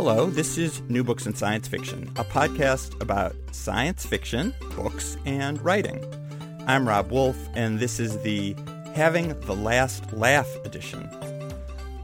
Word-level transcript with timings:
Hello, 0.00 0.30
this 0.30 0.58
is 0.58 0.80
New 0.82 1.02
Books 1.02 1.26
in 1.26 1.34
Science 1.34 1.66
Fiction, 1.66 2.08
a 2.14 2.22
podcast 2.22 3.02
about 3.02 3.34
science 3.50 4.06
fiction, 4.06 4.54
books, 4.76 5.16
and 5.26 5.60
writing. 5.60 6.00
I'm 6.68 6.86
Rob 6.86 7.10
Wolf, 7.10 7.36
and 7.56 7.80
this 7.80 7.98
is 7.98 8.16
the 8.22 8.54
Having 8.94 9.40
the 9.40 9.56
Last 9.56 10.12
Laugh 10.12 10.48
edition. 10.64 11.10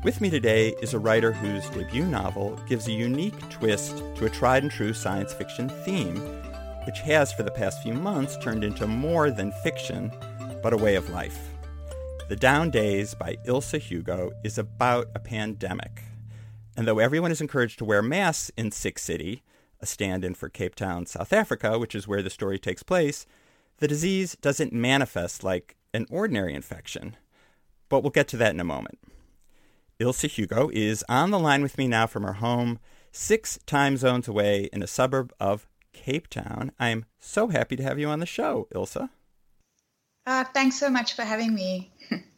With 0.02 0.20
me 0.20 0.28
today 0.28 0.74
is 0.82 0.92
a 0.92 0.98
writer 0.98 1.30
whose 1.30 1.70
debut 1.70 2.04
novel 2.04 2.58
gives 2.68 2.88
a 2.88 2.92
unique 2.92 3.48
twist 3.48 3.98
to 4.16 4.26
a 4.26 4.28
tried 4.28 4.64
and 4.64 4.72
true 4.72 4.92
science 4.92 5.32
fiction 5.32 5.68
theme, 5.68 6.16
which 6.86 6.98
has 6.98 7.32
for 7.32 7.44
the 7.44 7.52
past 7.52 7.80
few 7.84 7.94
months 7.94 8.36
turned 8.38 8.64
into 8.64 8.88
more 8.88 9.30
than 9.30 9.52
fiction, 9.62 10.10
but 10.64 10.72
a 10.72 10.76
way 10.76 10.96
of 10.96 11.10
life. 11.10 11.38
The 12.28 12.34
Down 12.34 12.70
Days 12.70 13.14
by 13.14 13.36
Ilze 13.46 13.78
Hugo 13.78 14.32
is 14.42 14.58
about 14.58 15.10
a 15.14 15.20
pandemic 15.20 16.02
and 16.76 16.86
though 16.86 16.98
everyone 16.98 17.30
is 17.30 17.40
encouraged 17.40 17.78
to 17.78 17.84
wear 17.84 18.02
masks 18.02 18.50
in 18.56 18.70
Sick 18.70 18.98
City, 18.98 19.42
a 19.80 19.86
stand 19.86 20.24
in 20.24 20.34
for 20.34 20.48
Cape 20.48 20.74
Town, 20.74 21.06
South 21.06 21.32
Africa, 21.32 21.78
which 21.78 21.94
is 21.94 22.08
where 22.08 22.22
the 22.22 22.30
story 22.30 22.58
takes 22.58 22.82
place, 22.82 23.26
the 23.78 23.88
disease 23.88 24.36
doesn't 24.40 24.72
manifest 24.72 25.44
like 25.44 25.76
an 25.92 26.06
ordinary 26.10 26.54
infection. 26.54 27.16
But 27.88 28.02
we'll 28.02 28.10
get 28.10 28.28
to 28.28 28.36
that 28.38 28.54
in 28.54 28.60
a 28.60 28.64
moment. 28.64 28.98
Ilze 30.00 30.28
Hugo 30.28 30.70
is 30.72 31.04
on 31.08 31.30
the 31.30 31.38
line 31.38 31.62
with 31.62 31.78
me 31.78 31.86
now 31.86 32.06
from 32.06 32.24
her 32.24 32.34
home, 32.34 32.78
six 33.12 33.58
time 33.66 33.96
zones 33.96 34.26
away 34.26 34.68
in 34.72 34.82
a 34.82 34.86
suburb 34.86 35.32
of 35.38 35.68
Cape 35.92 36.28
Town. 36.28 36.72
I'm 36.80 37.04
so 37.20 37.48
happy 37.48 37.76
to 37.76 37.82
have 37.82 37.98
you 37.98 38.08
on 38.08 38.20
the 38.20 38.26
show, 38.26 38.66
Ilze. 38.74 39.08
Uh, 40.26 40.44
thanks 40.44 40.78
so 40.78 40.90
much 40.90 41.14
for 41.14 41.22
having 41.22 41.54
me. 41.54 41.92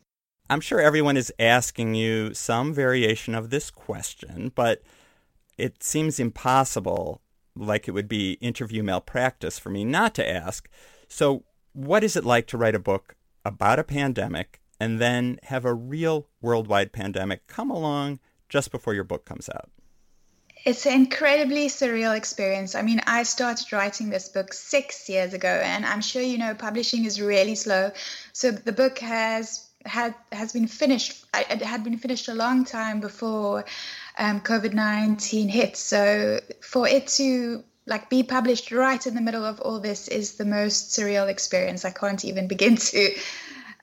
I'm 0.48 0.60
sure 0.60 0.80
everyone 0.80 1.16
is 1.16 1.32
asking 1.38 1.94
you 1.94 2.32
some 2.32 2.72
variation 2.72 3.34
of 3.34 3.50
this 3.50 3.70
question, 3.70 4.52
but 4.54 4.82
it 5.58 5.82
seems 5.82 6.20
impossible, 6.20 7.20
like 7.56 7.88
it 7.88 7.92
would 7.92 8.08
be 8.08 8.32
interview 8.34 8.82
malpractice 8.82 9.58
for 9.58 9.70
me 9.70 9.84
not 9.84 10.14
to 10.14 10.28
ask. 10.28 10.68
So, 11.08 11.44
what 11.72 12.04
is 12.04 12.16
it 12.16 12.24
like 12.24 12.46
to 12.48 12.58
write 12.58 12.74
a 12.74 12.80
book 12.80 13.16
about 13.44 13.78
a 13.78 13.84
pandemic 13.84 14.60
and 14.78 15.00
then 15.00 15.38
have 15.44 15.64
a 15.64 15.74
real 15.74 16.28
worldwide 16.40 16.92
pandemic 16.92 17.46
come 17.46 17.70
along 17.70 18.20
just 18.48 18.70
before 18.70 18.94
your 18.94 19.04
book 19.04 19.24
comes 19.24 19.48
out? 19.48 19.70
It's 20.64 20.86
an 20.86 20.94
incredibly 20.94 21.68
surreal 21.68 22.16
experience. 22.16 22.74
I 22.74 22.82
mean, 22.82 23.00
I 23.06 23.22
started 23.22 23.72
writing 23.72 24.10
this 24.10 24.28
book 24.28 24.52
six 24.52 25.08
years 25.08 25.32
ago, 25.32 25.48
and 25.48 25.84
I'm 25.84 26.00
sure 26.00 26.22
you 26.22 26.38
know 26.38 26.54
publishing 26.54 27.04
is 27.04 27.20
really 27.20 27.54
slow. 27.54 27.92
So 28.32 28.50
the 28.50 28.72
book 28.72 28.98
has 28.98 29.65
had 29.86 30.14
has 30.32 30.52
been 30.52 30.66
finished. 30.66 31.24
It 31.34 31.62
had 31.62 31.84
been 31.84 31.98
finished 31.98 32.28
a 32.28 32.34
long 32.34 32.64
time 32.64 33.00
before 33.00 33.64
um, 34.18 34.40
COVID 34.40 34.72
nineteen 34.72 35.48
hit. 35.48 35.76
So 35.76 36.40
for 36.60 36.88
it 36.88 37.08
to 37.18 37.64
like 37.86 38.10
be 38.10 38.22
published 38.22 38.72
right 38.72 39.06
in 39.06 39.14
the 39.14 39.20
middle 39.20 39.44
of 39.44 39.60
all 39.60 39.78
this 39.78 40.08
is 40.08 40.34
the 40.34 40.44
most 40.44 40.90
surreal 40.90 41.28
experience. 41.28 41.84
I 41.84 41.90
can't 41.90 42.24
even 42.24 42.48
begin 42.48 42.76
to 42.76 43.14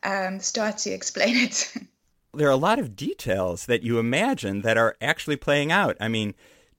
um, 0.04 0.40
start 0.40 0.80
to 0.80 0.92
explain 0.92 1.38
it. 1.38 1.74
there 2.34 2.48
are 2.48 2.52
a 2.52 2.58
lot 2.58 2.80
of 2.80 2.96
details 2.96 3.66
that 3.68 3.84
you 3.84 4.00
imagine 4.00 4.62
that 4.62 4.78
are 4.78 4.98
actually 5.02 5.38
playing 5.38 5.72
out. 5.72 5.96
I 6.00 6.08
mean, 6.08 6.34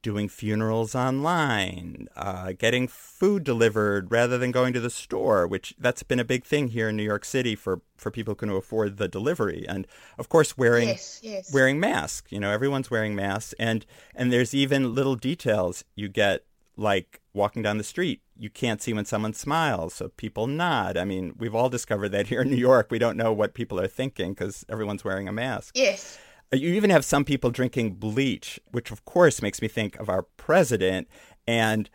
doing 0.05 0.29
funerals 0.29 0.95
online, 0.95 2.09
uh, 2.15 2.53
getting 2.53 2.87
food 2.87 3.43
delivered 3.43 4.13
rather 4.13 4.37
than 4.37 4.53
going 4.53 4.75
to 4.75 4.79
the 4.79 4.91
store, 4.91 5.47
which 5.47 5.75
that's 5.79 6.03
been 6.03 6.21
a 6.21 6.25
big 6.25 6.45
thing 6.45 6.69
here 6.69 6.91
in 6.91 6.97
New 6.97 7.03
York 7.03 7.25
City 7.25 7.57
for, 7.57 7.81
for 7.97 8.11
people 8.11 8.33
who 8.33 8.37
can 8.37 8.51
afford 8.51 8.99
the 8.99 9.09
delivery. 9.09 9.65
And 9.67 9.87
of 10.19 10.29
course, 10.29 10.59
wearing 10.59 10.89
yes, 10.89 11.21
yes. 11.23 11.53
wearing 11.53 11.81
masks. 11.81 12.31
You 12.31 12.39
know, 12.39 12.51
everyone's 12.51 12.91
wearing 12.91 13.15
masks, 13.15 13.55
and 13.59 13.87
and 14.15 14.31
there's 14.31 14.55
even 14.55 14.95
little 14.95 15.17
details 15.17 15.85
you 15.97 16.09
get 16.09 16.45
like 16.77 17.23
walking 17.33 17.63
down 17.63 17.79
the 17.79 17.85
street. 17.85 18.21
You 18.37 18.51
can't 18.51 18.83
see 18.83 18.93
when 18.93 19.07
someone 19.07 19.33
smiles, 19.33 19.95
so 19.95 20.09
people 20.09 20.47
nod. 20.47 20.99
I 20.99 21.05
mean, 21.05 21.35
we've 21.39 21.55
all 21.55 21.71
discovered 21.71 22.11
that 22.11 22.27
here 22.27 22.43
in 22.43 22.51
New 22.51 22.57
York. 22.57 22.89
We 22.91 22.99
don't 22.99 23.17
know 23.17 23.33
what 23.33 23.55
people 23.55 23.81
are 23.81 23.89
thinking 23.89 24.35
because 24.35 24.67
everyone's 24.69 25.05
wearing 25.05 25.29
a 25.29 25.33
mask. 25.33 25.77
Yes. 25.77 26.19
Uh, 26.55 26.57
you 26.57 26.73
even 26.75 26.91
have 26.91 27.05
some 27.05 27.25
people 27.25 27.51
drinking 27.51 27.95
bleach, 27.95 28.61
which 28.71 28.93
of 28.93 29.05
course 29.05 29.43
makes 29.43 29.61
me 29.61 29.67
think 29.67 29.97
of 29.97 30.09
our 30.09 30.23
president. 30.23 31.09
And 31.49 31.91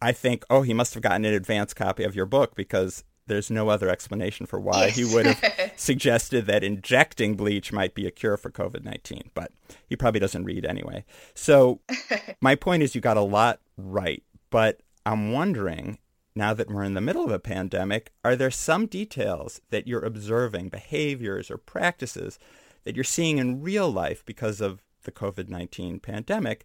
I 0.00 0.12
think, 0.12 0.44
oh, 0.48 0.62
he 0.62 0.72
must 0.72 0.94
have 0.94 1.02
gotten 1.02 1.26
an 1.26 1.34
advance 1.34 1.74
copy 1.74 2.04
of 2.04 2.16
your 2.16 2.24
book 2.24 2.54
because 2.54 3.04
there's 3.26 3.50
no 3.50 3.68
other 3.68 3.90
explanation 3.90 4.46
for 4.46 4.58
why 4.58 4.86
yes. 4.86 4.96
he 4.96 5.04
would 5.04 5.26
have 5.26 5.72
suggested 5.76 6.46
that 6.46 6.64
injecting 6.64 7.34
bleach 7.34 7.70
might 7.70 7.94
be 7.94 8.06
a 8.06 8.10
cure 8.10 8.38
for 8.38 8.50
COVID 8.50 8.82
19. 8.82 9.30
But 9.34 9.52
he 9.86 9.94
probably 9.94 10.20
doesn't 10.20 10.44
read 10.44 10.64
anyway. 10.64 11.04
So 11.34 11.80
my 12.40 12.54
point 12.54 12.82
is, 12.82 12.94
you 12.94 13.02
got 13.02 13.18
a 13.18 13.22
lot 13.22 13.60
right. 13.76 14.22
But 14.48 14.80
I'm 15.04 15.32
wondering 15.32 15.98
now 16.34 16.54
that 16.54 16.70
we're 16.70 16.84
in 16.84 16.94
the 16.94 17.02
middle 17.02 17.24
of 17.24 17.30
a 17.30 17.38
pandemic, 17.38 18.12
are 18.24 18.36
there 18.36 18.50
some 18.50 18.86
details 18.86 19.60
that 19.68 19.86
you're 19.86 20.04
observing, 20.04 20.70
behaviors 20.70 21.50
or 21.50 21.58
practices 21.58 22.38
that 22.88 22.96
you're 22.96 23.04
seeing 23.04 23.36
in 23.36 23.60
real 23.60 23.92
life 23.92 24.24
because 24.24 24.62
of 24.62 24.82
the 25.02 25.12
COVID 25.12 25.50
19 25.50 26.00
pandemic 26.00 26.64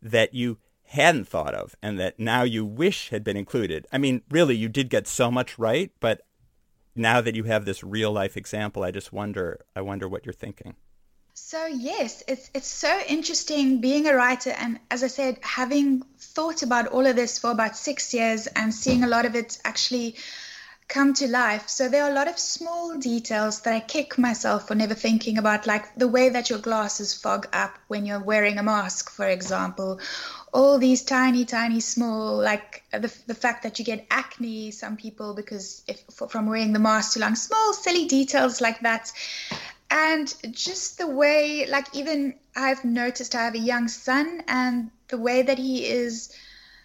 that 0.00 0.32
you 0.32 0.58
hadn't 0.84 1.26
thought 1.26 1.52
of 1.52 1.74
and 1.82 1.98
that 1.98 2.20
now 2.20 2.44
you 2.44 2.64
wish 2.64 3.08
had 3.08 3.24
been 3.24 3.36
included? 3.36 3.84
I 3.90 3.98
mean, 3.98 4.22
really, 4.30 4.54
you 4.54 4.68
did 4.68 4.88
get 4.88 5.08
so 5.08 5.32
much 5.32 5.58
right, 5.58 5.90
but 5.98 6.20
now 6.94 7.20
that 7.20 7.34
you 7.34 7.42
have 7.42 7.64
this 7.64 7.82
real 7.82 8.12
life 8.12 8.36
example, 8.36 8.84
I 8.84 8.92
just 8.92 9.12
wonder, 9.12 9.64
I 9.74 9.80
wonder 9.80 10.08
what 10.08 10.24
you're 10.24 10.32
thinking. 10.32 10.76
So 11.32 11.66
yes, 11.66 12.22
it's 12.28 12.48
it's 12.54 12.68
so 12.68 13.00
interesting 13.08 13.80
being 13.80 14.06
a 14.06 14.14
writer 14.14 14.50
and 14.50 14.78
as 14.92 15.02
I 15.02 15.08
said, 15.08 15.38
having 15.42 16.04
thought 16.20 16.62
about 16.62 16.86
all 16.86 17.04
of 17.04 17.16
this 17.16 17.40
for 17.40 17.50
about 17.50 17.76
six 17.76 18.14
years 18.14 18.46
and 18.46 18.72
seeing 18.72 19.02
a 19.02 19.08
lot 19.08 19.26
of 19.26 19.34
it 19.34 19.58
actually 19.64 20.14
come 20.88 21.14
to 21.14 21.26
life. 21.26 21.68
So 21.68 21.88
there 21.88 22.04
are 22.04 22.10
a 22.10 22.14
lot 22.14 22.28
of 22.28 22.38
small 22.38 22.98
details 22.98 23.62
that 23.62 23.74
I 23.74 23.80
kick 23.80 24.18
myself 24.18 24.68
for 24.68 24.74
never 24.74 24.94
thinking 24.94 25.38
about, 25.38 25.66
like 25.66 25.94
the 25.96 26.08
way 26.08 26.28
that 26.28 26.50
your 26.50 26.58
glasses 26.58 27.14
fog 27.14 27.46
up 27.52 27.78
when 27.88 28.04
you're 28.04 28.20
wearing 28.20 28.58
a 28.58 28.62
mask, 28.62 29.10
for 29.10 29.26
example. 29.26 29.98
All 30.52 30.78
these 30.78 31.02
tiny, 31.02 31.44
tiny, 31.44 31.80
small, 31.80 32.36
like 32.36 32.84
the, 32.92 33.12
the 33.26 33.34
fact 33.34 33.62
that 33.62 33.78
you 33.78 33.84
get 33.84 34.06
acne, 34.10 34.70
some 34.70 34.96
people, 34.96 35.34
because 35.34 35.82
if 35.88 36.02
from 36.28 36.46
wearing 36.46 36.72
the 36.72 36.78
mask 36.78 37.14
too 37.14 37.20
long, 37.20 37.34
small, 37.34 37.72
silly 37.72 38.06
details 38.06 38.60
like 38.60 38.80
that. 38.80 39.10
And 39.90 40.32
just 40.52 40.98
the 40.98 41.06
way, 41.06 41.66
like, 41.68 41.86
even 41.94 42.34
I've 42.56 42.84
noticed 42.84 43.34
I 43.34 43.44
have 43.44 43.54
a 43.54 43.58
young 43.58 43.88
son, 43.88 44.42
and 44.48 44.90
the 45.08 45.18
way 45.18 45.42
that 45.42 45.58
he 45.58 45.86
is 45.86 46.32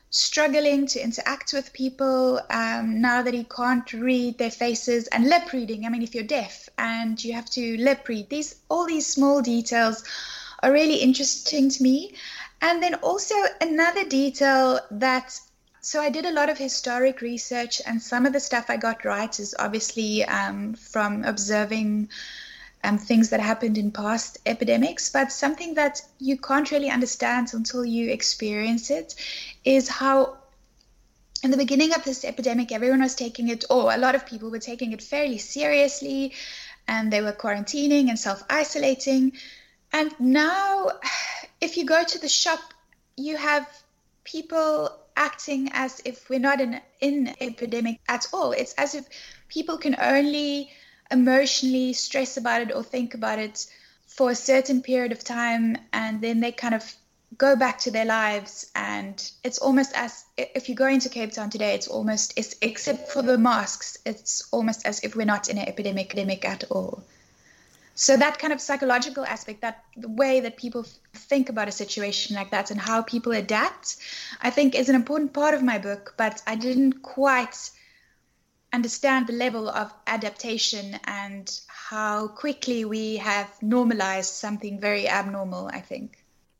struggling 0.09 0.87
to 0.87 1.03
interact 1.03 1.53
with 1.53 1.71
people 1.73 2.41
um, 2.49 3.01
now 3.01 3.21
that 3.21 3.33
he 3.33 3.43
can't 3.43 3.91
read 3.93 4.37
their 4.37 4.51
faces 4.51 5.07
and 5.07 5.29
lip 5.29 5.53
reading. 5.53 5.85
I 5.85 5.89
mean, 5.89 6.01
if 6.01 6.15
you're 6.15 6.23
deaf 6.23 6.67
and 6.77 7.23
you 7.23 7.33
have 7.33 7.49
to 7.51 7.77
lip 7.77 8.07
read, 8.07 8.29
these 8.29 8.55
all 8.69 8.85
these 8.87 9.07
small 9.07 9.41
details 9.41 10.03
are 10.63 10.71
really 10.71 10.97
interesting 10.97 11.69
to 11.69 11.83
me. 11.83 12.15
And 12.61 12.83
then 12.83 12.95
also 12.95 13.35
another 13.61 14.05
detail 14.05 14.79
that 14.91 15.39
so 15.81 16.01
I 16.01 16.09
did 16.09 16.25
a 16.25 16.33
lot 16.33 16.49
of 16.49 16.57
historic 16.57 17.21
research, 17.21 17.81
and 17.85 18.01
some 18.01 18.25
of 18.25 18.33
the 18.33 18.39
stuff 18.39 18.65
I 18.69 18.75
got 18.75 19.05
right 19.05 19.39
is 19.39 19.55
obviously 19.57 20.25
um, 20.25 20.73
from 20.73 21.23
observing 21.23 22.09
um, 22.83 22.97
things 22.97 23.29
that 23.29 23.39
happened 23.39 23.77
in 23.77 23.91
past 23.91 24.37
epidemics, 24.45 25.09
but 25.09 25.31
something 25.31 25.73
that 25.75 26.01
you 26.17 26.37
can't 26.37 26.71
really 26.71 26.89
understand 26.89 27.53
until 27.53 27.83
you 27.83 28.09
experience 28.09 28.89
it 28.89 29.15
is 29.65 29.89
how 29.89 30.37
in 31.43 31.51
the 31.51 31.57
beginning 31.57 31.93
of 31.93 32.03
this 32.03 32.25
epidemic, 32.25 32.71
everyone 32.71 33.01
was 33.01 33.15
taking 33.15 33.47
it, 33.49 33.65
or 33.69 33.93
a 33.93 33.97
lot 33.97 34.15
of 34.15 34.25
people 34.25 34.49
were 34.49 34.59
taking 34.59 34.91
it 34.91 35.01
fairly 35.01 35.37
seriously, 35.37 36.33
and 36.87 37.11
they 37.11 37.21
were 37.21 37.31
quarantining 37.31 38.09
and 38.09 38.19
self 38.19 38.43
isolating. 38.49 39.33
And 39.91 40.13
now, 40.19 40.91
if 41.61 41.77
you 41.77 41.85
go 41.85 42.03
to 42.03 42.19
the 42.19 42.29
shop, 42.29 42.59
you 43.15 43.37
have 43.37 43.67
people 44.23 44.95
acting 45.15 45.69
as 45.73 46.01
if 46.05 46.29
we're 46.29 46.39
not 46.39 46.61
in 46.61 46.81
in 47.01 47.35
epidemic 47.41 47.99
at 48.07 48.27
all. 48.33 48.51
It's 48.51 48.73
as 48.73 48.95
if 48.95 49.07
people 49.49 49.77
can 49.77 49.95
only 49.99 50.71
emotionally 51.11 51.93
stress 51.93 52.37
about 52.37 52.61
it 52.61 52.71
or 52.73 52.83
think 52.83 53.13
about 53.13 53.39
it 53.39 53.65
for 54.05 54.31
a 54.31 54.35
certain 54.35 54.81
period 54.81 55.11
of 55.11 55.23
time 55.23 55.77
and 55.93 56.21
then 56.21 56.39
they 56.39 56.51
kind 56.51 56.75
of 56.75 56.93
go 57.37 57.55
back 57.55 57.77
to 57.77 57.91
their 57.91 58.05
lives 58.05 58.71
and 58.75 59.31
it's 59.43 59.59
almost 59.59 59.91
as 59.95 60.25
if 60.37 60.67
you 60.67 60.75
go 60.75 60.87
into 60.87 61.09
cape 61.09 61.31
town 61.31 61.49
today 61.49 61.75
it's 61.75 61.87
almost 61.87 62.33
it's, 62.35 62.55
except 62.61 63.11
for 63.11 63.21
the 63.21 63.37
masks 63.37 63.97
it's 64.05 64.47
almost 64.51 64.85
as 64.85 64.99
if 65.03 65.15
we're 65.15 65.25
not 65.25 65.47
in 65.47 65.57
an 65.57 65.67
epidemic, 65.67 66.07
epidemic 66.07 66.43
at 66.45 66.63
all. 66.71 67.03
So 67.95 68.15
that 68.15 68.39
kind 68.39 68.53
of 68.53 68.61
psychological 68.61 69.25
aspect 69.25 69.61
that 69.61 69.83
the 69.97 70.07
way 70.07 70.39
that 70.39 70.57
people 70.57 70.85
think 71.13 71.49
about 71.49 71.67
a 71.67 71.71
situation 71.71 72.35
like 72.35 72.49
that 72.51 72.71
and 72.71 72.79
how 72.79 73.01
people 73.01 73.33
adapt 73.33 73.97
i 74.41 74.49
think 74.49 74.73
is 74.73 74.89
an 74.89 74.95
important 74.95 75.33
part 75.33 75.53
of 75.53 75.61
my 75.61 75.77
book 75.77 76.13
but 76.17 76.41
i 76.47 76.55
didn't 76.55 77.01
quite 77.01 77.71
understand 78.73 79.27
the 79.27 79.33
level 79.33 79.69
of 79.69 79.91
adaptation 80.07 80.99
and 81.05 81.59
how 81.67 82.27
quickly 82.27 82.85
we 82.85 83.17
have 83.17 83.49
normalized 83.61 84.33
something 84.33 84.79
very 84.79 85.07
abnormal 85.07 85.67
i 85.73 85.79
think 85.79 86.19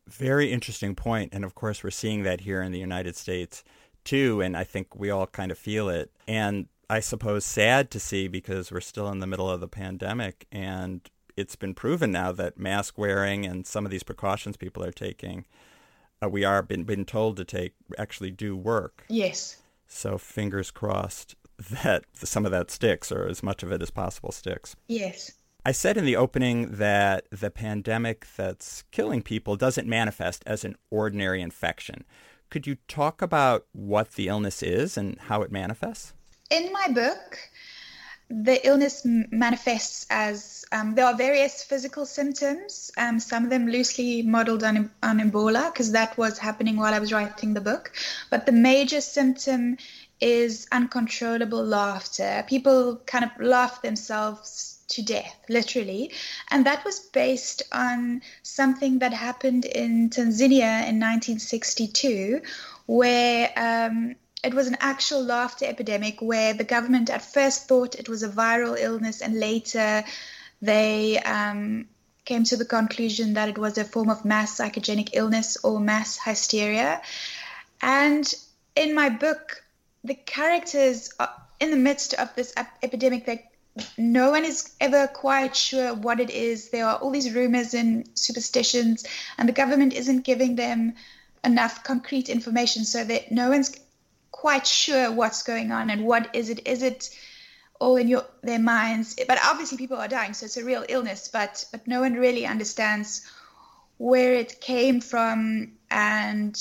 very 0.09 0.51
interesting 0.51 0.95
point. 0.95 1.33
And 1.33 1.45
of 1.45 1.55
course, 1.55 1.83
we're 1.83 1.91
seeing 1.91 2.23
that 2.23 2.41
here 2.41 2.61
in 2.61 2.71
the 2.71 2.79
United 2.79 3.15
States 3.15 3.63
too. 4.03 4.41
And 4.41 4.57
I 4.57 4.63
think 4.63 4.95
we 4.95 5.09
all 5.09 5.27
kind 5.27 5.51
of 5.51 5.57
feel 5.57 5.89
it. 5.89 6.11
And 6.27 6.67
I 6.89 6.99
suppose 6.99 7.45
sad 7.45 7.91
to 7.91 7.99
see 7.99 8.27
because 8.27 8.71
we're 8.71 8.81
still 8.81 9.09
in 9.09 9.19
the 9.19 9.27
middle 9.27 9.49
of 9.49 9.61
the 9.61 9.67
pandemic. 9.67 10.47
And 10.51 11.07
it's 11.37 11.55
been 11.55 11.73
proven 11.73 12.11
now 12.11 12.31
that 12.33 12.57
mask 12.57 12.97
wearing 12.97 13.45
and 13.45 13.65
some 13.65 13.85
of 13.85 13.91
these 13.91 14.03
precautions 14.03 14.57
people 14.57 14.83
are 14.83 14.91
taking, 14.91 15.45
uh, 16.21 16.29
we 16.29 16.43
are 16.43 16.61
been, 16.61 16.83
been 16.83 17.05
told 17.05 17.37
to 17.37 17.45
take, 17.45 17.73
actually 17.97 18.31
do 18.31 18.57
work. 18.57 19.05
Yes. 19.07 19.57
So 19.87 20.17
fingers 20.17 20.71
crossed 20.71 21.35
that 21.59 22.05
some 22.13 22.45
of 22.45 22.51
that 22.51 22.71
sticks 22.71 23.11
or 23.11 23.27
as 23.27 23.43
much 23.43 23.63
of 23.63 23.71
it 23.71 23.81
as 23.81 23.91
possible 23.91 24.31
sticks. 24.31 24.75
Yes. 24.87 25.31
I 25.65 25.73
said 25.73 25.97
in 25.97 26.05
the 26.05 26.15
opening 26.15 26.77
that 26.77 27.27
the 27.31 27.51
pandemic 27.51 28.25
that's 28.37 28.83
killing 28.91 29.21
people 29.21 29.57
doesn't 29.57 29.87
manifest 29.87 30.43
as 30.45 30.63
an 30.63 30.75
ordinary 30.89 31.41
infection. 31.41 32.05
Could 32.49 32.65
you 32.65 32.77
talk 32.87 33.21
about 33.21 33.65
what 33.73 34.13
the 34.13 34.29
illness 34.29 34.63
is 34.63 34.97
and 34.97 35.19
how 35.19 35.41
it 35.41 35.51
manifests? 35.51 36.13
In 36.49 36.71
my 36.71 36.87
book, 36.87 37.37
the 38.29 38.65
illness 38.65 39.01
manifests 39.03 40.05
as 40.09 40.63
um, 40.71 40.93
there 40.95 41.05
are 41.05 41.15
various 41.15 41.63
physical 41.63 42.05
symptoms, 42.05 42.91
um, 42.97 43.19
some 43.19 43.43
of 43.43 43.49
them 43.49 43.67
loosely 43.67 44.21
modeled 44.21 44.63
on, 44.63 44.91
on 45.01 45.19
Ebola, 45.19 45.73
because 45.73 45.91
that 45.91 46.15
was 46.17 46.37
happening 46.37 46.77
while 46.77 46.93
I 46.93 46.99
was 46.99 47.11
writing 47.11 47.53
the 47.53 47.61
book. 47.61 47.91
But 48.29 48.45
the 48.45 48.51
major 48.51 49.01
symptom 49.01 49.77
is 50.21 50.67
uncontrollable 50.71 51.63
laughter. 51.63 52.43
People 52.47 53.01
kind 53.05 53.23
of 53.23 53.31
laugh 53.39 53.81
themselves 53.81 54.79
to 54.89 55.01
death, 55.01 55.35
literally. 55.47 56.11
And 56.49 56.65
that 56.65 56.83
was 56.83 56.99
based 56.99 57.63
on 57.71 58.21
something 58.43 58.99
that 58.99 59.13
happened 59.13 59.65
in 59.65 60.09
Tanzania 60.09 60.87
in 60.87 60.99
1962, 60.99 62.41
where 62.85 63.51
um, 63.55 64.15
it 64.43 64.53
was 64.53 64.67
an 64.67 64.77
actual 64.79 65.23
laughter 65.23 65.65
epidemic 65.65 66.21
where 66.21 66.53
the 66.53 66.63
government 66.63 67.09
at 67.09 67.21
first 67.21 67.67
thought 67.67 67.95
it 67.95 68.09
was 68.09 68.23
a 68.23 68.29
viral 68.29 68.77
illness 68.79 69.21
and 69.21 69.39
later 69.39 70.03
they 70.61 71.19
um, 71.19 71.87
came 72.25 72.43
to 72.45 72.57
the 72.57 72.65
conclusion 72.65 73.33
that 73.33 73.49
it 73.49 73.57
was 73.57 73.77
a 73.77 73.83
form 73.83 74.09
of 74.09 74.25
mass 74.25 74.59
psychogenic 74.59 75.09
illness 75.13 75.57
or 75.63 75.79
mass 75.79 76.19
hysteria. 76.23 77.01
And 77.81 78.31
in 78.75 78.93
my 78.95 79.09
book, 79.09 79.63
the 80.03 80.15
characters 80.15 81.11
are 81.19 81.33
in 81.59 81.71
the 81.71 81.77
midst 81.77 82.13
of 82.13 82.33
this 82.35 82.53
ep- 82.55 82.77
epidemic, 82.81 83.25
they 83.25 83.45
no 83.97 84.31
one 84.31 84.45
is 84.45 84.71
ever 84.81 85.07
quite 85.07 85.55
sure 85.55 85.93
what 85.93 86.19
it 86.19 86.29
is. 86.29 86.69
There 86.69 86.85
are 86.85 86.97
all 86.97 87.11
these 87.11 87.33
rumors 87.33 87.73
and 87.73 88.09
superstitions, 88.15 89.05
and 89.37 89.47
the 89.47 89.53
government 89.53 89.93
isn't 89.93 90.25
giving 90.25 90.55
them 90.55 90.95
enough 91.43 91.83
concrete 91.83 92.29
information 92.29 92.83
so 92.83 93.03
that 93.03 93.31
no 93.31 93.49
one's 93.49 93.75
quite 94.31 94.67
sure 94.67 95.11
what's 95.11 95.43
going 95.43 95.71
on 95.71 95.89
and 95.89 96.05
what 96.05 96.35
is 96.35 96.49
it. 96.49 96.67
Is 96.67 96.81
it 96.83 97.09
all 97.79 97.95
in 97.95 98.07
your 98.07 98.25
their 98.41 98.59
minds? 98.59 99.15
But 99.27 99.39
obviously, 99.43 99.77
people 99.77 99.97
are 99.97 100.07
dying, 100.07 100.33
so 100.33 100.45
it's 100.45 100.57
a 100.57 100.65
real 100.65 100.85
illness. 100.89 101.27
But 101.27 101.65
but 101.71 101.87
no 101.87 102.01
one 102.01 102.13
really 102.13 102.45
understands 102.45 103.25
where 103.97 104.33
it 104.33 104.61
came 104.61 105.01
from 105.01 105.73
and 105.91 106.59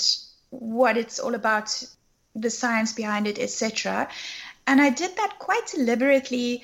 what 0.50 0.96
it's 0.96 1.18
all 1.18 1.34
about, 1.34 1.84
the 2.40 2.50
science 2.50 2.92
behind 2.92 3.26
it, 3.26 3.38
etc. 3.38 4.08
And 4.66 4.80
I 4.80 4.90
did 4.90 5.16
that 5.16 5.38
quite 5.38 5.66
deliberately 5.74 6.62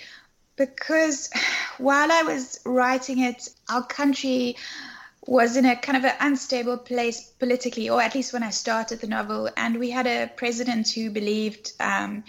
because 0.56 1.30
while 1.78 2.10
I 2.12 2.22
was 2.22 2.60
writing 2.64 3.20
it, 3.20 3.48
our 3.68 3.84
country 3.84 4.56
was 5.26 5.56
in 5.56 5.64
a 5.64 5.74
kind 5.74 5.96
of 5.96 6.04
an 6.04 6.16
unstable 6.20 6.76
place 6.76 7.22
politically, 7.38 7.88
or 7.88 8.00
at 8.00 8.14
least 8.14 8.32
when 8.32 8.42
I 8.42 8.50
started 8.50 9.00
the 9.00 9.06
novel. 9.06 9.48
And 9.56 9.78
we 9.78 9.90
had 9.90 10.06
a 10.06 10.30
president 10.36 10.90
who 10.90 11.10
believed 11.10 11.72
um, 11.80 12.24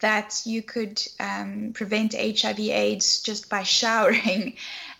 that 0.00 0.42
you 0.44 0.62
could 0.62 1.00
um, 1.20 1.70
prevent 1.74 2.14
HIV/AIDS 2.14 3.22
just 3.22 3.48
by 3.48 3.62
showering. 3.78 4.56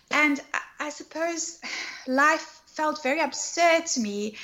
And 0.09 0.39
I 0.79 0.89
suppose 0.89 1.59
life 2.07 2.61
felt 2.67 3.03
very 3.03 3.19
absurd 3.19 3.85
to 3.87 3.99
me. 3.99 4.37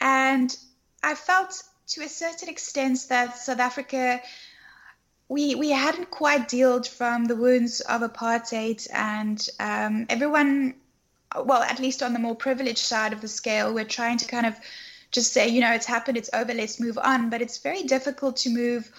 And 0.00 0.56
I 1.02 1.14
felt 1.14 1.62
to 1.88 2.02
a 2.02 2.08
certain 2.08 2.48
extent 2.48 3.06
that 3.08 3.36
South 3.36 3.60
Africa 3.60 4.20
we 5.28 5.54
we 5.54 5.70
hadn't 5.70 6.10
quite 6.10 6.50
healed 6.50 6.86
from 6.86 7.24
the 7.24 7.36
wounds 7.36 7.80
of 7.80 8.02
apartheid, 8.02 8.86
and 8.92 9.48
um, 9.58 10.06
everyone, 10.08 10.74
well, 11.34 11.62
at 11.62 11.80
least 11.80 12.02
on 12.02 12.12
the 12.12 12.18
more 12.18 12.36
privileged 12.36 12.78
side 12.78 13.12
of 13.12 13.20
the 13.20 13.28
scale, 13.28 13.74
we're 13.74 13.84
trying 13.84 14.18
to 14.18 14.26
kind 14.26 14.46
of 14.46 14.56
just 15.10 15.32
say, 15.32 15.48
you 15.48 15.60
know, 15.60 15.72
it's 15.72 15.86
happened, 15.86 16.16
it's 16.16 16.30
over, 16.32 16.54
let's 16.54 16.78
move 16.78 16.98
on. 16.98 17.30
But 17.30 17.42
it's 17.42 17.58
very 17.58 17.82
difficult 17.82 18.36
to 18.38 18.50
move 18.50 18.90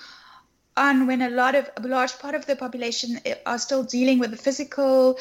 on 0.76 1.08
when 1.08 1.22
a 1.22 1.30
lot 1.30 1.56
of 1.56 1.70
a 1.78 1.88
large 1.88 2.18
part 2.20 2.36
of 2.36 2.46
the 2.46 2.56
population 2.56 3.20
are 3.46 3.58
still 3.58 3.84
dealing 3.84 4.20
with 4.20 4.32
the 4.32 4.38
physical 4.38 5.18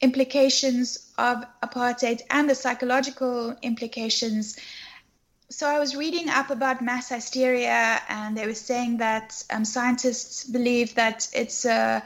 implications 0.00 1.10
of 1.18 1.44
apartheid 1.62 2.20
and 2.30 2.48
the 2.48 2.54
psychological 2.54 3.56
implications 3.62 4.56
so 5.50 5.68
I 5.68 5.78
was 5.78 5.94
reading 5.94 6.28
up 6.28 6.50
about 6.50 6.82
mass 6.82 7.10
hysteria, 7.10 8.00
and 8.08 8.36
they 8.36 8.46
were 8.46 8.54
saying 8.54 8.98
that 8.98 9.44
um, 9.50 9.64
scientists 9.64 10.44
believe 10.44 10.94
that 10.94 11.28
it's 11.32 11.64
a 11.64 12.02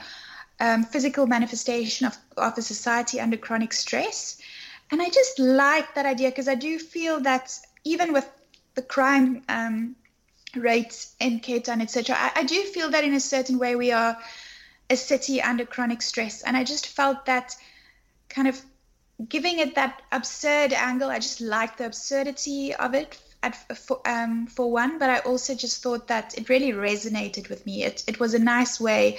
um, 0.61 0.85
physical 0.85 1.27
manifestation 1.27 2.07
of, 2.07 2.17
of 2.37 2.59
a 2.59 2.63
society 2.63 3.21
under 3.21 3.37
chronic 3.37 3.73
stress. 3.73 4.39
And 4.91 5.01
I 5.01 5.09
just 5.09 5.39
like 5.39 5.95
that 5.95 6.07
idea 6.07 6.31
because 6.31 6.49
I 6.49 6.57
do 6.57 6.79
feel 6.79 7.21
that 7.21 7.59
even 7.85 8.13
with 8.13 8.29
the 8.75 8.83
crime 8.83 9.43
um, 9.49 9.97
rates 10.57 11.15
in 11.21 11.41
Cape 11.41 11.65
Town, 11.65 11.81
etc., 11.81 12.17
I, 12.19 12.33
I 12.37 12.43
do 12.43 12.63
feel 12.65 12.91
that 12.91 13.05
in 13.05 13.15
a 13.15 13.21
certain 13.21 13.59
way 13.59 13.77
we 13.77 13.93
are 13.93 14.19
a 14.91 14.97
city 14.97 15.41
under 15.41 15.65
chronic 15.65 16.03
stress. 16.03 16.43
And 16.43 16.57
I 16.57 16.65
just 16.65 16.87
felt 16.87 17.27
that 17.27 17.57
kind 18.29 18.49
of 18.49 18.61
giving 19.29 19.59
it 19.59 19.75
that 19.75 20.03
absurd 20.13 20.73
angle. 20.73 21.11
I 21.11 21.19
just 21.19 21.41
like 21.41 21.77
the 21.77 21.87
absurdity 21.87 22.75
of 22.75 22.95
it 22.95 23.19
at, 23.43 23.55
for, 23.77 24.01
um, 24.07 24.47
for 24.47 24.71
one, 24.71 24.99
but 24.99 25.11
I 25.11 25.19
also 25.21 25.55
just 25.55 25.83
thought 25.83 26.09
that 26.09 26.37
it 26.37 26.49
really 26.49 26.73
resonated 26.73 27.49
with 27.49 27.65
me. 27.67 27.85
It, 27.85 28.05
it 28.07 28.21
was 28.21 28.35
a 28.35 28.39
nice 28.39 28.81
way, 28.81 29.19